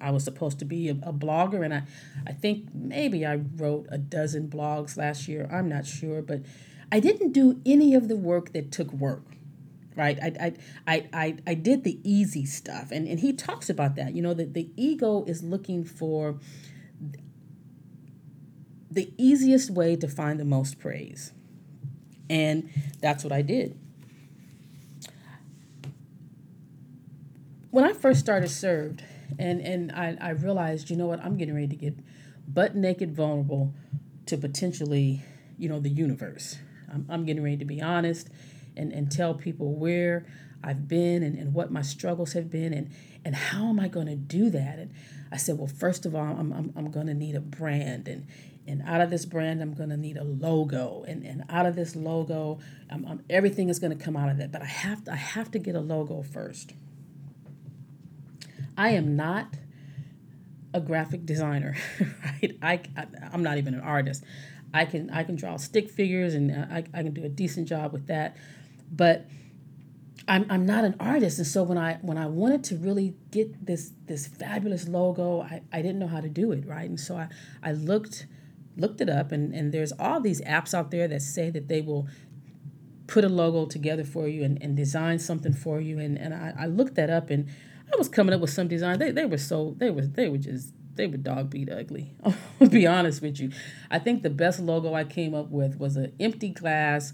I 0.00 0.10
was 0.10 0.24
supposed 0.24 0.58
to 0.60 0.64
be 0.64 0.88
a, 0.88 0.92
a, 0.92 1.12
blogger, 1.12 1.62
and 1.62 1.74
I, 1.74 1.82
I 2.26 2.32
think 2.32 2.74
maybe 2.74 3.26
I 3.26 3.36
wrote 3.56 3.86
a 3.90 3.98
dozen 3.98 4.48
blogs 4.48 4.96
last 4.96 5.28
year. 5.28 5.48
I'm 5.52 5.68
not 5.68 5.86
sure, 5.86 6.22
but 6.22 6.40
I 6.92 7.00
didn't 7.00 7.32
do 7.32 7.60
any 7.64 7.94
of 7.94 8.08
the 8.08 8.16
work 8.16 8.52
that 8.52 8.72
took 8.72 8.92
work 8.92 9.22
right? 9.96 10.18
I, 10.22 10.54
I 10.86 11.08
i 11.12 11.36
i 11.46 11.54
did 11.54 11.84
the 11.84 12.00
easy 12.04 12.46
stuff. 12.46 12.90
And 12.90 13.06
and 13.06 13.20
he 13.20 13.32
talks 13.32 13.68
about 13.68 13.96
that 13.96 14.14
you 14.14 14.22
know 14.22 14.34
that 14.34 14.54
the 14.54 14.70
ego 14.76 15.24
is 15.26 15.42
looking 15.42 15.84
for 15.84 16.38
the 18.90 19.12
easiest 19.16 19.70
way 19.70 19.96
to 19.96 20.08
find 20.08 20.40
the 20.40 20.44
most 20.44 20.78
praise. 20.78 21.32
And 22.28 22.70
that's 23.00 23.24
what 23.24 23.32
i 23.32 23.42
did. 23.42 23.78
When 27.70 27.84
i 27.84 27.92
first 27.92 28.20
started 28.20 28.48
served 28.48 29.02
and 29.38 29.60
and 29.60 29.92
i, 29.92 30.16
I 30.20 30.30
realized 30.30 30.90
you 30.90 30.96
know 30.96 31.06
what 31.06 31.20
i'm 31.24 31.36
getting 31.36 31.54
ready 31.54 31.68
to 31.68 31.76
get 31.76 31.94
butt 32.48 32.74
naked 32.74 33.14
vulnerable 33.14 33.72
to 34.26 34.36
potentially 34.36 35.22
you 35.56 35.68
know 35.68 35.78
the 35.78 35.88
universe 35.88 36.58
I'm, 36.92 37.06
I'm 37.08 37.24
getting 37.24 37.42
ready 37.42 37.58
to 37.58 37.64
be 37.64 37.80
honest 37.80 38.28
and, 38.76 38.92
and 38.92 39.10
tell 39.10 39.34
people 39.34 39.74
where 39.74 40.26
I've 40.62 40.88
been 40.88 41.22
and, 41.22 41.38
and 41.38 41.54
what 41.54 41.70
my 41.70 41.82
struggles 41.82 42.34
have 42.34 42.50
been 42.50 42.72
and, 42.72 42.90
and 43.24 43.34
how 43.34 43.68
am 43.68 43.80
I 43.80 43.88
going 43.88 44.06
to 44.06 44.16
do 44.16 44.50
that? 44.50 44.78
And 44.78 44.92
I 45.32 45.36
said, 45.36 45.58
well, 45.58 45.66
first 45.66 46.06
of 46.06 46.14
all, 46.14 46.22
I'm, 46.22 46.52
I'm, 46.52 46.72
I'm 46.76 46.90
going 46.90 47.06
to 47.06 47.14
need 47.14 47.34
a 47.34 47.40
brand. 47.40 48.08
And, 48.08 48.26
and 48.66 48.82
out 48.82 49.00
of 49.00 49.10
this 49.10 49.24
brand, 49.24 49.62
I'm 49.62 49.74
going 49.74 49.90
to 49.90 49.96
need 49.96 50.16
a 50.16 50.24
logo. 50.24 51.04
And, 51.06 51.24
and 51.24 51.44
out 51.48 51.66
of 51.66 51.76
this 51.76 51.96
logo, 51.96 52.58
I'm, 52.90 53.06
I'm, 53.06 53.24
everything 53.30 53.68
is 53.68 53.78
going 53.78 53.96
to 53.96 54.02
come 54.02 54.16
out 54.16 54.28
of 54.28 54.38
that. 54.38 54.52
But 54.52 54.62
I 54.62 54.66
have, 54.66 55.04
to, 55.04 55.12
I 55.12 55.16
have 55.16 55.50
to 55.52 55.58
get 55.58 55.74
a 55.74 55.80
logo 55.80 56.22
first. 56.22 56.72
I 58.76 58.90
am 58.90 59.16
not 59.16 59.54
a 60.72 60.80
graphic 60.80 61.26
designer, 61.26 61.76
right? 62.24 62.56
I, 62.62 62.80
I, 62.96 63.06
I'm 63.32 63.42
not 63.42 63.58
even 63.58 63.74
an 63.74 63.80
artist. 63.80 64.24
I 64.72 64.84
can 64.84 65.10
I 65.10 65.24
can 65.24 65.36
draw 65.36 65.56
stick 65.56 65.90
figures 65.90 66.34
and 66.34 66.50
uh, 66.50 66.66
I, 66.70 66.84
I 66.94 67.02
can 67.02 67.12
do 67.12 67.24
a 67.24 67.28
decent 67.28 67.68
job 67.68 67.92
with 67.92 68.06
that. 68.06 68.36
But 68.92 69.26
I'm, 70.28 70.46
I'm 70.50 70.66
not 70.66 70.84
an 70.84 70.96
artist. 71.00 71.38
And 71.38 71.46
so 71.46 71.62
when 71.62 71.78
I 71.78 71.98
when 72.02 72.18
I 72.18 72.26
wanted 72.26 72.62
to 72.64 72.76
really 72.76 73.14
get 73.30 73.66
this 73.66 73.92
this 74.06 74.26
fabulous 74.26 74.88
logo 74.88 75.40
I, 75.42 75.62
I 75.72 75.82
didn't 75.82 75.98
know 75.98 76.08
how 76.08 76.20
to 76.20 76.28
do 76.28 76.52
it 76.52 76.66
right? 76.66 76.88
And 76.88 77.00
so 77.00 77.16
I, 77.16 77.28
I 77.62 77.72
looked 77.72 78.26
looked 78.76 79.00
it 79.00 79.08
up 79.08 79.32
and, 79.32 79.54
and 79.54 79.72
there's 79.72 79.92
all 79.92 80.20
these 80.20 80.40
apps 80.42 80.72
out 80.74 80.90
there 80.90 81.08
that 81.08 81.22
say 81.22 81.50
that 81.50 81.68
they 81.68 81.80
will 81.80 82.08
put 83.06 83.24
a 83.24 83.28
logo 83.28 83.66
together 83.66 84.04
for 84.04 84.28
you 84.28 84.44
and, 84.44 84.62
and 84.62 84.76
design 84.76 85.18
something 85.18 85.52
for 85.52 85.80
you. 85.80 85.98
And, 85.98 86.16
and 86.16 86.32
I, 86.32 86.54
I 86.56 86.66
looked 86.66 86.94
that 86.94 87.10
up 87.10 87.28
and 87.28 87.48
I 87.92 87.96
was 87.96 88.08
coming 88.08 88.32
up 88.32 88.40
with 88.40 88.50
some 88.50 88.68
design. 88.68 88.98
They, 88.98 89.10
they 89.10 89.26
were 89.26 89.38
so 89.38 89.74
they 89.78 89.90
were 89.90 90.06
they 90.06 90.28
were 90.28 90.38
just 90.38 90.72
they 91.00 91.06
were 91.06 91.16
dog 91.16 91.50
beat 91.50 91.70
ugly. 91.70 92.14
I'll 92.60 92.68
be 92.68 92.86
honest 92.86 93.22
with 93.22 93.40
you. 93.40 93.50
I 93.90 93.98
think 93.98 94.22
the 94.22 94.30
best 94.30 94.60
logo 94.60 94.94
I 94.94 95.04
came 95.04 95.34
up 95.34 95.50
with 95.50 95.78
was 95.78 95.96
an 95.96 96.12
empty 96.20 96.50
glass 96.50 97.12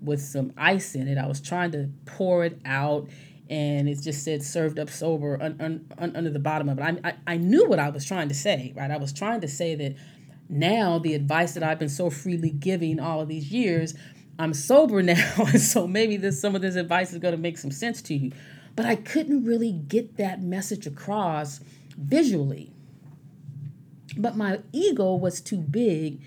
with 0.00 0.20
some 0.20 0.52
ice 0.56 0.94
in 0.94 1.08
it. 1.08 1.16
I 1.16 1.26
was 1.26 1.40
trying 1.40 1.72
to 1.72 1.88
pour 2.04 2.44
it 2.44 2.60
out 2.64 3.08
and 3.48 3.88
it 3.88 4.00
just 4.00 4.24
said 4.24 4.42
served 4.42 4.78
up 4.78 4.90
sober 4.90 5.40
un, 5.40 5.56
un, 5.60 5.86
un, 5.98 6.16
under 6.16 6.30
the 6.30 6.38
bottom 6.38 6.68
of 6.68 6.78
it. 6.78 6.82
I, 6.82 6.98
I, 7.08 7.14
I 7.26 7.36
knew 7.36 7.66
what 7.66 7.78
I 7.78 7.88
was 7.88 8.04
trying 8.04 8.28
to 8.28 8.34
say, 8.34 8.72
right? 8.76 8.90
I 8.90 8.96
was 8.98 9.12
trying 9.12 9.40
to 9.40 9.48
say 9.48 9.74
that 9.74 9.96
now 10.48 10.98
the 10.98 11.14
advice 11.14 11.54
that 11.54 11.62
I've 11.62 11.78
been 11.78 11.88
so 11.88 12.10
freely 12.10 12.50
giving 12.50 13.00
all 13.00 13.20
of 13.20 13.28
these 13.28 13.50
years, 13.50 13.94
I'm 14.38 14.52
sober 14.52 15.02
now, 15.02 15.34
and 15.38 15.60
so 15.60 15.86
maybe 15.86 16.16
this 16.16 16.40
some 16.40 16.54
of 16.54 16.62
this 16.62 16.76
advice 16.76 17.12
is 17.12 17.18
going 17.18 17.34
to 17.34 17.40
make 17.40 17.56
some 17.56 17.70
sense 17.70 18.02
to 18.02 18.14
you. 18.14 18.32
But 18.76 18.86
I 18.86 18.96
couldn't 18.96 19.44
really 19.44 19.72
get 19.72 20.16
that 20.16 20.42
message 20.42 20.86
across 20.86 21.60
visually. 21.96 22.73
But 24.16 24.36
my 24.36 24.60
ego 24.72 25.14
was 25.14 25.40
too 25.40 25.58
big 25.58 26.20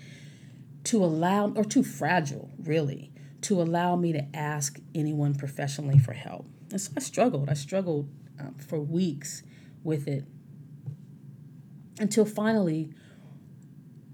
to 0.84 1.04
allow, 1.04 1.50
or 1.50 1.64
too 1.64 1.82
fragile, 1.82 2.50
really, 2.62 3.12
to 3.42 3.60
allow 3.60 3.96
me 3.96 4.12
to 4.12 4.24
ask 4.34 4.78
anyone 4.94 5.34
professionally 5.34 5.98
for 5.98 6.12
help. 6.12 6.46
And 6.70 6.80
so 6.80 6.92
I 6.96 7.00
struggled. 7.00 7.48
I 7.48 7.54
struggled 7.54 8.08
um, 8.38 8.54
for 8.54 8.80
weeks 8.80 9.42
with 9.82 10.06
it 10.08 10.24
until 11.98 12.24
finally 12.24 12.92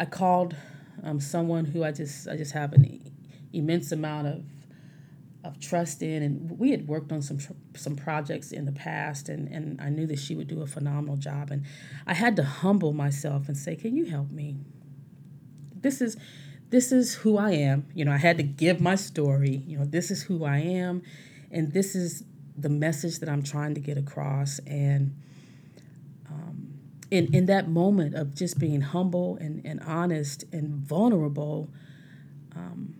I 0.01 0.05
called 0.05 0.57
um, 1.03 1.21
someone 1.21 1.65
who 1.65 1.85
I 1.85 1.93
just 1.93 2.29
I 2.29 2.37
just 2.37 2.53
have 2.53 2.73
an 2.73 3.13
immense 3.53 3.93
amount 3.93 4.27
of 4.27 4.45
of 5.45 5.61
trust 5.61 6.03
in 6.03 6.23
and 6.23 6.59
we 6.59 6.71
had 6.71 6.89
worked 6.89 7.13
on 7.13 7.21
some 7.21 7.39
some 7.77 7.95
projects 7.95 8.51
in 8.51 8.65
the 8.65 8.73
past 8.73 9.29
and 9.29 9.47
and 9.49 9.81
I 9.81 9.91
knew 9.91 10.07
that 10.07 10.19
she 10.19 10.35
would 10.35 10.49
do 10.49 10.63
a 10.63 10.67
phenomenal 10.67 11.17
job 11.17 11.51
and 11.51 11.65
I 12.07 12.15
had 12.15 12.35
to 12.37 12.45
humble 12.45 12.93
myself 12.93 13.47
and 13.49 13.57
say 13.57 13.77
can 13.77 13.95
you 13.95 14.07
help 14.07 14.31
me 14.31 14.57
this 15.75 16.01
is 16.01 16.17
this 16.71 16.91
is 16.93 17.15
who 17.17 17.37
I 17.37 17.51
am 17.51 17.87
you 17.95 18.05
know 18.05 18.13
I 18.13 18.17
had 18.17 18.39
to 18.39 18.43
give 18.43 18.81
my 18.81 18.95
story 18.95 19.63
you 19.67 19.79
know 19.79 19.85
this 19.85 20.11
is 20.11 20.23
who 20.23 20.45
I 20.45 20.59
am 20.59 21.03
and 21.51 21.73
this 21.73 21.95
is 21.95 22.25
the 22.57 22.69
message 22.69 23.19
that 23.19 23.29
I'm 23.29 23.43
trying 23.43 23.75
to 23.75 23.81
get 23.81 23.99
across. 23.99 24.59
And 24.61 25.17
um, 26.29 26.75
in, 27.11 27.35
in 27.35 27.47
that 27.47 27.69
moment 27.69 28.15
of 28.15 28.35
just 28.35 28.59
being 28.59 28.81
humble 28.81 29.37
and, 29.37 29.65
and 29.65 29.81
honest 29.81 30.45
and 30.53 30.75
vulnerable, 30.75 31.71
um, 32.55 32.95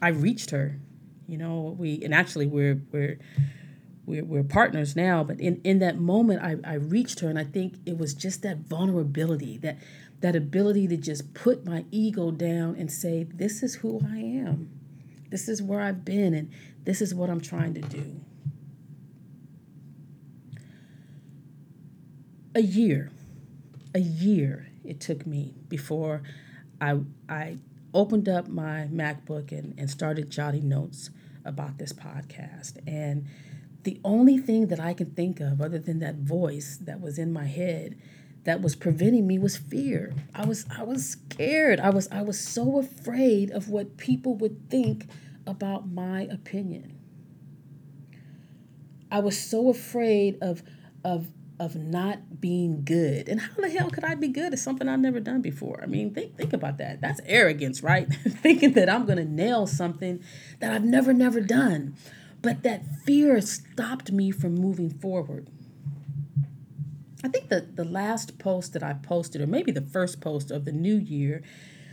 I 0.00 0.08
reached 0.08 0.50
her. 0.50 0.78
You 1.26 1.38
know, 1.38 1.76
we 1.78 2.02
and 2.04 2.14
actually 2.14 2.46
we're 2.46 2.80
we're 2.92 3.18
we're, 4.04 4.24
we're 4.24 4.42
partners 4.42 4.96
now, 4.96 5.22
but 5.22 5.40
in, 5.40 5.60
in 5.62 5.78
that 5.78 5.96
moment 5.96 6.42
I, 6.42 6.56
I 6.68 6.74
reached 6.74 7.20
her 7.20 7.28
and 7.28 7.38
I 7.38 7.44
think 7.44 7.74
it 7.86 7.98
was 7.98 8.14
just 8.14 8.42
that 8.42 8.58
vulnerability, 8.58 9.58
that 9.58 9.78
that 10.20 10.34
ability 10.36 10.88
to 10.88 10.96
just 10.96 11.34
put 11.34 11.64
my 11.64 11.84
ego 11.90 12.30
down 12.30 12.76
and 12.76 12.90
say, 12.90 13.24
This 13.24 13.62
is 13.62 13.76
who 13.76 14.00
I 14.04 14.18
am. 14.18 14.70
This 15.30 15.48
is 15.48 15.62
where 15.62 15.80
I've 15.80 16.04
been 16.04 16.34
and 16.34 16.50
this 16.84 17.00
is 17.00 17.14
what 17.14 17.30
I'm 17.30 17.40
trying 17.40 17.74
to 17.74 17.80
do. 17.80 18.20
A 22.54 22.62
year, 22.62 23.10
a 23.94 24.00
year 24.00 24.68
it 24.84 25.00
took 25.00 25.26
me 25.26 25.54
before 25.68 26.22
I 26.80 26.98
I 27.28 27.58
opened 27.94 28.28
up 28.28 28.48
my 28.48 28.88
MacBook 28.92 29.52
and, 29.52 29.74
and 29.78 29.90
started 29.90 30.30
jotting 30.30 30.68
notes 30.68 31.10
about 31.44 31.78
this 31.78 31.92
podcast. 31.92 32.78
And 32.86 33.26
the 33.82 34.00
only 34.04 34.38
thing 34.38 34.68
that 34.68 34.80
I 34.80 34.94
can 34.94 35.10
think 35.10 35.40
of, 35.40 35.60
other 35.60 35.78
than 35.78 35.98
that 36.00 36.16
voice 36.16 36.78
that 36.82 37.00
was 37.00 37.18
in 37.18 37.32
my 37.32 37.46
head, 37.46 37.96
that 38.44 38.60
was 38.60 38.74
preventing 38.74 39.26
me 39.26 39.38
was 39.38 39.56
fear. 39.56 40.14
I 40.34 40.46
was 40.46 40.66
I 40.76 40.82
was 40.82 41.10
scared. 41.10 41.78
I 41.80 41.90
was 41.90 42.08
I 42.10 42.22
was 42.22 42.40
so 42.40 42.78
afraid 42.78 43.50
of 43.50 43.68
what 43.68 43.96
people 43.96 44.34
would 44.36 44.68
think 44.68 45.06
about 45.46 45.88
my 45.88 46.22
opinion. 46.22 46.98
I 49.10 49.20
was 49.20 49.38
so 49.38 49.68
afraid 49.68 50.38
of 50.40 50.62
of 51.04 51.28
of 51.60 51.76
not 51.76 52.40
being 52.40 52.84
good. 52.84 53.28
And 53.28 53.40
how 53.40 53.54
the 53.56 53.70
hell 53.70 53.90
could 53.90 54.04
I 54.04 54.14
be 54.14 54.28
good 54.28 54.52
at 54.52 54.58
something 54.58 54.88
I've 54.88 55.00
never 55.00 55.20
done 55.20 55.40
before? 55.42 55.80
I 55.82 55.86
mean, 55.86 56.12
think 56.12 56.36
think 56.36 56.52
about 56.52 56.78
that. 56.78 57.00
That's 57.00 57.20
arrogance, 57.26 57.82
right? 57.82 58.08
Thinking 58.12 58.72
that 58.72 58.88
I'm 58.88 59.06
going 59.06 59.18
to 59.18 59.24
nail 59.24 59.66
something 59.66 60.22
that 60.60 60.72
I've 60.72 60.84
never 60.84 61.12
never 61.12 61.40
done. 61.40 61.96
But 62.40 62.64
that 62.64 62.82
fear 63.04 63.40
stopped 63.40 64.10
me 64.10 64.30
from 64.32 64.54
moving 64.54 64.90
forward. 64.90 65.48
I 67.24 67.28
think 67.28 67.48
the, 67.48 67.60
the 67.60 67.84
last 67.84 68.38
post 68.38 68.72
that 68.72 68.82
I 68.82 68.94
posted, 68.94 69.40
or 69.40 69.46
maybe 69.46 69.70
the 69.70 69.80
first 69.80 70.20
post 70.20 70.50
of 70.50 70.64
the 70.64 70.72
new 70.72 70.96
year, 70.96 71.42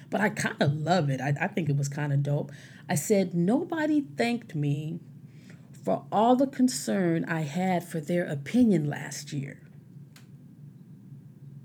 but 0.09 0.21
I 0.21 0.29
kind 0.29 0.59
of 0.59 0.73
love 0.73 1.09
it. 1.11 1.21
I, 1.21 1.35
I 1.39 1.47
think 1.47 1.69
it 1.69 1.77
was 1.77 1.87
kind 1.87 2.11
of 2.11 2.23
dope. 2.23 2.51
I 2.89 2.95
said, 2.95 3.35
Nobody 3.35 4.01
thanked 4.01 4.55
me 4.55 4.99
for 5.89 6.05
all 6.11 6.35
the 6.35 6.45
concern 6.45 7.25
I 7.25 7.41
had 7.41 7.83
for 7.83 7.99
their 7.99 8.23
opinion 8.23 8.87
last 8.87 9.33
year. 9.33 9.59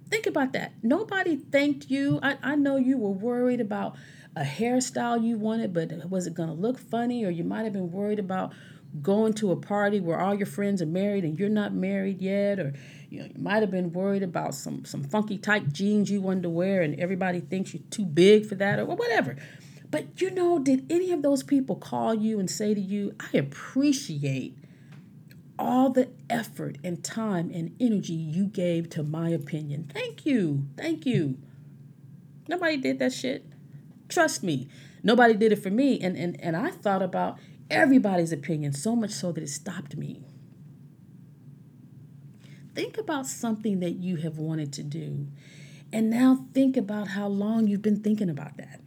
Think 0.09 0.25
about 0.27 0.55
that. 0.55 0.73
Nobody 0.83 1.37
thanked 1.37 1.91
you. 1.91 2.21
I, 2.23 2.39
I 2.43 2.57
know 2.57 2.77
you 2.79 2.97
were 2.97 3.11
worried 3.11 3.61
about 3.61 3.97
a 4.35 4.43
hairstyle 4.43 5.23
you 5.23 5.37
wanted, 5.37 5.75
but 5.75 6.09
was 6.09 6.27
it 6.27 6.33
going 6.33 6.49
to 6.49 6.55
look 6.55 6.79
funny? 6.79 7.23
Or 7.27 7.29
you 7.29 7.45
might 7.45 7.65
have 7.65 7.75
been 7.75 7.93
worried 7.93 8.19
about 8.19 8.55
going 9.03 9.35
to 9.35 9.53
a 9.53 9.57
party 9.57 10.01
where 10.01 10.19
all 10.19 10.35
your 10.35 10.47
friends 10.47 10.81
are 10.81 10.87
married 10.87 11.25
and 11.25 11.39
you're 11.39 11.51
not 11.51 11.75
married 11.75 12.23
yet. 12.23 12.59
Or 12.59 12.73
you, 13.11 13.21
know, 13.21 13.27
you 13.27 13.43
might 13.43 13.61
have 13.61 13.71
been 13.71 13.93
worried 13.93 14.23
about 14.23 14.55
some, 14.55 14.87
some 14.87 15.05
funky 15.05 15.37
tight 15.37 15.71
jeans 15.71 16.11
you 16.11 16.23
wanted 16.23 16.45
to 16.45 16.49
wear 16.49 16.81
and 16.81 16.99
everybody 16.99 17.41
thinks 17.41 17.75
you're 17.75 17.83
too 17.91 18.07
big 18.07 18.47
for 18.47 18.55
that 18.55 18.79
or 18.79 18.87
whatever. 18.87 19.37
But 19.95 20.21
you 20.21 20.33
know, 20.33 20.59
did 20.59 20.91
any 20.91 21.13
of 21.13 21.23
those 21.23 21.45
people 21.45 21.77
call 21.77 22.17
you 22.17 22.41
and 22.41 22.51
say 22.51 22.75
to 22.75 22.81
you, 22.81 23.15
I 23.21 23.37
appreciate 23.37 24.59
all 25.57 25.89
the 25.89 26.09
effort 26.29 26.79
and 26.83 27.05
time 27.05 27.49
and 27.55 27.77
energy 27.79 28.13
you 28.13 28.47
gave 28.47 28.91
to 28.91 29.05
my 29.05 29.29
opinion? 29.29 29.89
Thank 29.95 30.27
you. 30.27 30.67
Thank 30.77 31.07
you. 31.07 31.39
Nobody 32.49 32.77
did 32.77 32.99
that 32.99 33.13
shit. 33.13 33.47
Trust 34.09 34.43
me. 34.43 34.67
Nobody 35.05 35.35
did 35.35 35.53
it 35.53 35.63
for 35.63 35.71
me. 35.71 36.01
And, 36.01 36.17
and, 36.17 36.41
and 36.41 36.57
I 36.57 36.73
thought 36.73 37.01
about 37.01 37.39
everybody's 37.71 38.33
opinion 38.33 38.73
so 38.73 38.97
much 38.97 39.13
so 39.13 39.31
that 39.31 39.45
it 39.45 39.49
stopped 39.49 39.97
me. 39.97 40.25
Think 42.75 42.99
about 42.99 43.29
something 43.29 43.79
that 43.79 43.93
you 43.93 44.17
have 44.17 44.39
wanted 44.39 44.73
to 44.73 44.83
do. 44.83 45.29
And 45.93 46.11
now 46.11 46.47
think 46.53 46.77
about 46.77 47.07
how 47.07 47.29
long 47.29 47.69
you've 47.69 47.81
been 47.81 48.03
thinking 48.03 48.29
about 48.29 48.57
that 48.57 48.81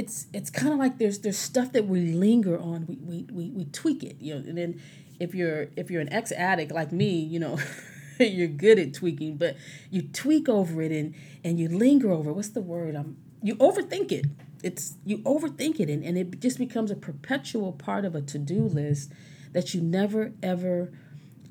it's 0.00 0.28
it's 0.32 0.48
kind 0.48 0.72
of 0.72 0.78
like 0.78 0.96
there's 0.96 1.18
there's 1.18 1.36
stuff 1.36 1.72
that 1.72 1.86
we 1.86 2.14
linger 2.14 2.58
on. 2.58 2.86
We, 2.86 2.96
we 2.96 3.26
we 3.30 3.50
we 3.50 3.64
tweak 3.66 4.02
it, 4.02 4.16
you 4.18 4.34
know. 4.34 4.40
And 4.48 4.56
then 4.56 4.80
if 5.20 5.34
you're 5.34 5.68
if 5.76 5.90
you're 5.90 6.00
an 6.00 6.10
ex 6.10 6.32
addict 6.32 6.72
like 6.72 6.90
me, 6.90 7.20
you 7.20 7.38
know, 7.38 7.58
you're 8.18 8.48
good 8.48 8.78
at 8.78 8.94
tweaking, 8.94 9.36
but 9.36 9.58
you 9.90 10.00
tweak 10.00 10.48
over 10.48 10.80
it 10.80 10.90
and 10.90 11.14
and 11.44 11.60
you 11.60 11.68
linger 11.68 12.10
over. 12.10 12.32
What's 12.32 12.48
the 12.48 12.62
word? 12.62 12.96
Um, 12.96 13.18
you 13.42 13.56
overthink 13.56 14.10
it. 14.10 14.24
It's 14.62 14.96
you 15.04 15.18
overthink 15.18 15.80
it, 15.80 15.90
and 15.90 16.02
and 16.02 16.16
it 16.16 16.40
just 16.40 16.56
becomes 16.56 16.90
a 16.90 16.96
perpetual 16.96 17.72
part 17.72 18.06
of 18.06 18.14
a 18.14 18.22
to 18.22 18.38
do 18.38 18.62
list 18.62 19.12
that 19.52 19.74
you 19.74 19.82
never 19.82 20.32
ever 20.42 20.92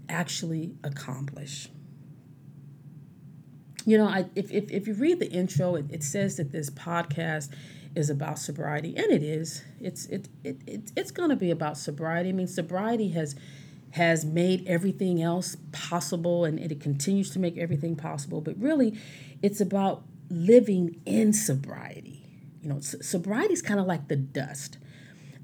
actually 0.09 0.73
accomplish. 0.83 1.69
You 3.85 3.99
know, 3.99 4.07
I 4.07 4.25
if 4.33 4.51
if, 4.51 4.71
if 4.71 4.87
you 4.87 4.95
read 4.95 5.19
the 5.19 5.29
intro, 5.29 5.75
it, 5.75 5.85
it 5.91 6.03
says 6.03 6.37
that 6.37 6.51
this 6.51 6.71
podcast 6.71 7.49
is 7.95 8.09
about 8.09 8.39
sobriety, 8.39 8.95
and 8.95 9.11
it 9.11 9.23
is. 9.23 9.63
It's 9.79 10.05
it, 10.07 10.29
it, 10.43 10.57
it 10.67 10.91
it's 10.95 11.11
going 11.11 11.29
to 11.29 11.35
be 11.35 11.51
about 11.51 11.77
sobriety. 11.77 12.29
I 12.29 12.33
mean, 12.33 12.47
sobriety 12.47 13.09
has 13.09 13.35
has 13.91 14.23
made 14.23 14.67
everything 14.67 15.21
else 15.21 15.57
possible, 15.71 16.45
and 16.45 16.59
it 16.59 16.79
continues 16.79 17.31
to 17.31 17.39
make 17.39 17.57
everything 17.57 17.95
possible. 17.95 18.41
But 18.41 18.59
really, 18.59 18.97
it's 19.41 19.59
about 19.59 20.03
living 20.29 21.01
in 21.05 21.33
sobriety. 21.33 22.25
You 22.61 22.69
know, 22.69 22.79
sobriety 22.79 23.53
is 23.53 23.61
kind 23.61 23.79
of 23.79 23.87
like 23.87 24.07
the 24.07 24.15
dust, 24.15 24.77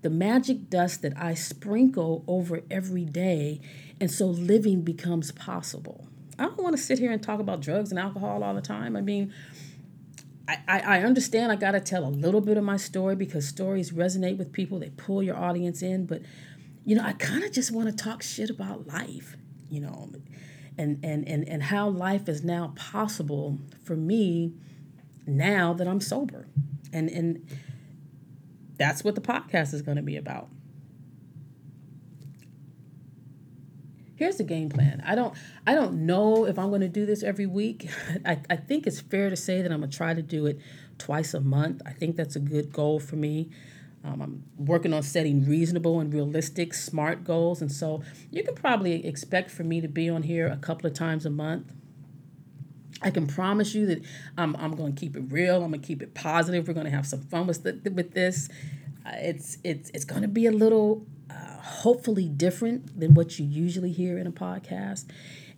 the 0.01 0.09
magic 0.09 0.69
dust 0.69 1.01
that 1.01 1.13
I 1.17 1.33
sprinkle 1.33 2.23
over 2.27 2.61
every 2.69 3.05
day, 3.05 3.61
and 3.99 4.11
so 4.11 4.27
living 4.27 4.81
becomes 4.81 5.31
possible. 5.31 6.07
I 6.37 6.43
don't 6.43 6.61
want 6.61 6.75
to 6.75 6.81
sit 6.81 6.99
here 6.99 7.11
and 7.11 7.23
talk 7.23 7.39
about 7.39 7.61
drugs 7.61 7.91
and 7.91 7.99
alcohol 7.99 8.43
all 8.43 8.53
the 8.53 8.61
time. 8.61 8.95
I 8.95 9.01
mean, 9.01 9.33
I, 10.47 10.79
I 10.79 11.03
understand 11.03 11.51
I 11.51 11.55
got 11.55 11.71
to 11.71 11.79
tell 11.79 12.05
a 12.05 12.09
little 12.09 12.41
bit 12.41 12.57
of 12.57 12.63
my 12.63 12.77
story 12.77 13.15
because 13.15 13.47
stories 13.47 13.91
resonate 13.91 14.37
with 14.37 14.51
people, 14.51 14.79
they 14.79 14.91
pull 14.91 15.23
your 15.23 15.35
audience 15.35 15.81
in. 15.81 16.05
But, 16.05 16.21
you 16.83 16.95
know, 16.95 17.03
I 17.03 17.13
kind 17.13 17.43
of 17.43 17.51
just 17.51 17.71
want 17.71 17.89
to 17.89 17.95
talk 17.95 18.21
shit 18.21 18.49
about 18.49 18.85
life, 18.85 19.37
you 19.69 19.81
know, 19.81 20.11
and, 20.77 20.99
and, 21.03 21.27
and, 21.27 21.47
and 21.47 21.63
how 21.63 21.89
life 21.89 22.29
is 22.29 22.43
now 22.43 22.73
possible 22.75 23.57
for 23.83 23.95
me 23.95 24.53
now 25.25 25.73
that 25.73 25.87
I'm 25.87 26.01
sober. 26.01 26.47
And, 26.93 27.09
and 27.09 27.47
that's 28.77 29.03
what 29.03 29.15
the 29.15 29.21
podcast 29.21 29.73
is 29.73 29.81
going 29.81 29.97
to 29.97 30.03
be 30.03 30.17
about. 30.17 30.49
Here's 34.15 34.37
the 34.37 34.43
game 34.43 34.69
plan. 34.69 35.03
I 35.05 35.15
don't 35.15 35.33
I 35.67 35.73
don't 35.73 36.05
know 36.05 36.45
if 36.45 36.57
I'm 36.57 36.69
going 36.69 36.81
to 36.81 36.89
do 36.89 37.05
this 37.05 37.23
every 37.23 37.45
week. 37.45 37.89
I, 38.25 38.39
I 38.49 38.55
think 38.55 38.87
it's 38.87 39.01
fair 39.01 39.29
to 39.29 39.35
say 39.35 39.61
that 39.61 39.71
I'm 39.71 39.79
going 39.79 39.91
to 39.91 39.97
try 39.97 40.13
to 40.13 40.21
do 40.21 40.45
it 40.45 40.59
twice 40.97 41.33
a 41.33 41.41
month. 41.41 41.81
I 41.85 41.91
think 41.91 42.15
that's 42.15 42.35
a 42.35 42.39
good 42.39 42.71
goal 42.71 42.99
for 42.99 43.15
me. 43.15 43.49
Um, 44.05 44.21
I'm 44.21 44.43
working 44.57 44.93
on 44.93 45.01
setting 45.01 45.45
reasonable 45.45 45.99
and 45.99 46.13
realistic, 46.13 46.73
smart 46.75 47.23
goals. 47.23 47.61
And 47.61 47.71
so 47.71 48.03
you 48.29 48.43
can 48.43 48.53
probably 48.53 49.05
expect 49.05 49.49
for 49.49 49.63
me 49.63 49.81
to 49.81 49.87
be 49.87 50.09
on 50.09 50.23
here 50.23 50.47
a 50.47 50.57
couple 50.57 50.85
of 50.85 50.93
times 50.93 51.25
a 51.25 51.31
month. 51.31 51.73
I 53.01 53.09
can 53.09 53.25
promise 53.25 53.73
you 53.73 53.87
that 53.87 54.03
I'm, 54.37 54.55
I'm 54.57 54.75
going 54.75 54.93
to 54.93 54.99
keep 54.99 55.15
it 55.15 55.23
real. 55.29 55.63
I'm 55.63 55.71
going 55.71 55.81
to 55.81 55.87
keep 55.87 56.03
it 56.03 56.13
positive. 56.13 56.67
We're 56.67 56.75
going 56.75 56.85
to 56.85 56.91
have 56.91 57.07
some 57.07 57.21
fun 57.21 57.47
with, 57.47 57.63
the, 57.63 57.89
with 57.89 58.13
this. 58.13 58.47
Uh, 59.05 59.11
it's, 59.15 59.57
it's, 59.63 59.89
it's 59.89 60.05
going 60.05 60.21
to 60.21 60.27
be 60.27 60.45
a 60.45 60.51
little 60.51 61.05
hopefully 61.31 62.27
different 62.27 62.99
than 62.99 63.13
what 63.13 63.39
you 63.39 63.45
usually 63.45 63.91
hear 63.91 64.17
in 64.17 64.27
a 64.27 64.31
podcast. 64.31 65.05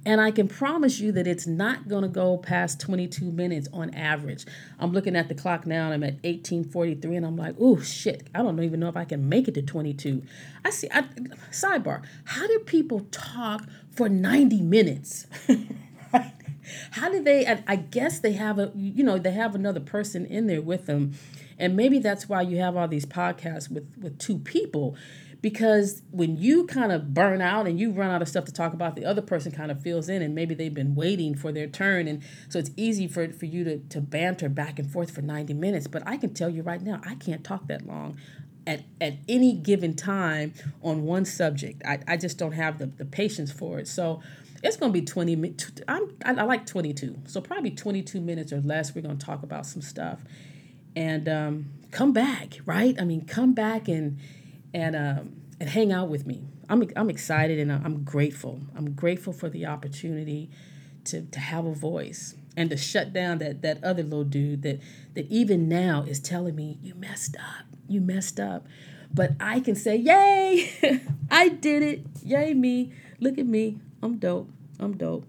And 0.05 0.21
I 0.21 0.31
can 0.31 0.47
promise 0.47 0.99
you 0.99 1.11
that 1.13 1.27
it's 1.27 1.47
not 1.47 1.89
going 1.89 2.03
to 2.03 2.07
go 2.07 2.37
past 2.37 2.79
22 2.79 3.25
minutes 3.25 3.67
on 3.73 3.93
average. 3.93 4.45
I'm 4.79 4.93
looking 4.93 5.17
at 5.17 5.27
the 5.27 5.35
clock 5.35 5.65
now 5.65 5.85
and 5.91 5.93
I'm 5.93 6.03
at 6.03 6.13
1843 6.23 7.17
and 7.17 7.25
I'm 7.25 7.35
like, 7.35 7.55
oh 7.59 7.81
shit, 7.81 8.29
I 8.33 8.41
don't 8.41 8.61
even 8.63 8.79
know 8.79 8.87
if 8.87 8.95
I 8.95 9.03
can 9.03 9.27
make 9.27 9.49
it 9.49 9.53
to 9.55 9.61
22. 9.61 10.23
I 10.63 10.69
see, 10.69 10.87
I, 10.93 11.01
sidebar, 11.51 12.03
how 12.23 12.47
do 12.47 12.59
people 12.59 13.01
talk 13.11 13.67
for 13.91 14.07
90 14.07 14.61
minutes? 14.61 15.27
How 16.91 17.09
do 17.09 17.23
they, 17.23 17.45
I 17.45 17.77
guess 17.77 18.19
they 18.19 18.33
have 18.33 18.59
a, 18.59 18.71
you 18.75 19.01
know, 19.01 19.17
they 19.17 19.31
have 19.31 19.55
another 19.55 19.79
person 19.79 20.25
in 20.25 20.47
there 20.47 20.61
with 20.61 20.85
them. 20.85 21.13
And 21.57 21.75
maybe 21.75 21.99
that's 21.99 22.27
why 22.27 22.41
you 22.41 22.57
have 22.57 22.75
all 22.75 22.89
these 22.89 23.05
podcasts 23.05 23.71
with, 23.71 23.87
with 24.01 24.19
two 24.19 24.37
people 24.37 24.97
because 25.41 26.01
when 26.11 26.37
you 26.37 26.65
kind 26.65 26.91
of 26.91 27.13
burn 27.13 27.41
out 27.41 27.67
and 27.67 27.79
you 27.79 27.91
run 27.91 28.09
out 28.09 28.21
of 28.21 28.27
stuff 28.27 28.45
to 28.45 28.51
talk 28.51 28.73
about 28.73 28.95
the 28.95 29.05
other 29.05 29.21
person 29.21 29.51
kind 29.51 29.71
of 29.71 29.81
fills 29.81 30.09
in 30.09 30.21
and 30.21 30.33
maybe 30.33 30.55
they've 30.55 30.73
been 30.73 30.95
waiting 30.95 31.35
for 31.35 31.51
their 31.51 31.67
turn 31.67 32.07
and 32.07 32.23
so 32.49 32.57
it's 32.59 32.71
easy 32.75 33.07
for, 33.07 33.31
for 33.31 33.45
you 33.45 33.63
to, 33.63 33.77
to 33.89 34.01
banter 34.01 34.49
back 34.49 34.79
and 34.79 34.91
forth 34.91 35.11
for 35.11 35.21
90 35.21 35.53
minutes 35.53 35.87
but 35.87 36.01
i 36.05 36.17
can 36.17 36.33
tell 36.33 36.49
you 36.49 36.61
right 36.63 36.81
now 36.81 36.99
i 37.05 37.15
can't 37.15 37.43
talk 37.43 37.67
that 37.67 37.85
long 37.85 38.17
at, 38.67 38.83
at 38.99 39.13
any 39.27 39.53
given 39.53 39.95
time 39.95 40.53
on 40.83 41.03
one 41.03 41.25
subject. 41.25 41.81
I, 41.85 41.99
I 42.05 42.17
just 42.17 42.37
don't 42.37 42.51
have 42.51 42.77
the, 42.77 42.85
the 42.85 43.05
patience 43.05 43.51
for 43.51 43.79
it. 43.79 43.87
So 43.87 44.21
it's 44.61 44.75
going 44.75 44.91
to 44.91 44.99
be 44.99 45.05
20 45.05 45.35
minutes. 45.37 45.71
I'm, 45.87 46.13
I, 46.25 46.33
I 46.33 46.43
like 46.43 46.65
22. 46.65 47.15
So 47.25 47.39
probably 47.39 47.71
22 47.71 48.19
minutes 48.19 48.51
or 48.51 48.59
less. 48.59 48.93
We're 48.93 49.01
going 49.01 49.17
to 49.17 49.25
talk 49.25 49.41
about 49.41 49.65
some 49.65 49.81
stuff 49.81 50.19
and 50.95 51.29
um, 51.29 51.71
come 51.91 52.11
back, 52.11 52.59
right? 52.65 52.99
I 52.99 53.05
mean, 53.05 53.25
come 53.25 53.53
back 53.53 53.87
and, 53.87 54.19
and, 54.73 54.95
um, 54.95 55.41
and 55.59 55.69
hang 55.69 55.91
out 55.91 56.09
with 56.09 56.25
me. 56.25 56.43
I'm, 56.69 56.87
I'm 56.95 57.09
excited 57.09 57.59
and 57.59 57.71
I'm 57.71 58.03
grateful. 58.03 58.61
I'm 58.75 58.91
grateful 58.93 59.33
for 59.33 59.49
the 59.49 59.65
opportunity 59.65 60.49
to, 61.05 61.21
to 61.21 61.39
have 61.39 61.65
a 61.65 61.73
voice 61.73 62.35
and 62.55 62.69
to 62.69 62.77
shut 62.77 63.13
down 63.13 63.37
that, 63.37 63.61
that 63.61 63.83
other 63.83 64.03
little 64.03 64.23
dude 64.23 64.63
that, 64.63 64.79
that 65.13 65.27
even 65.29 65.69
now 65.69 66.03
is 66.03 66.19
telling 66.19 66.55
me, 66.55 66.79
you 66.81 66.95
messed 66.95 67.37
up, 67.37 67.65
you 67.87 68.01
messed 68.01 68.39
up. 68.39 68.65
But 69.13 69.31
I 69.39 69.61
can 69.61 69.75
say, 69.75 69.95
yay, 69.95 71.01
I 71.31 71.49
did 71.49 71.83
it. 71.83 72.01
Yay, 72.23 72.53
me. 72.53 72.91
Look 73.19 73.37
at 73.37 73.45
me. 73.45 73.79
I'm 74.01 74.17
dope. 74.17 74.49
I'm 74.79 74.97
dope. 74.97 75.25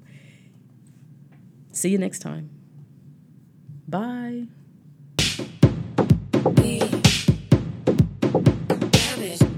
See 1.72 1.90
you 1.90 1.98
next 1.98 2.18
time. 2.18 2.50
Bye 3.86 4.48
honest. 9.18 9.57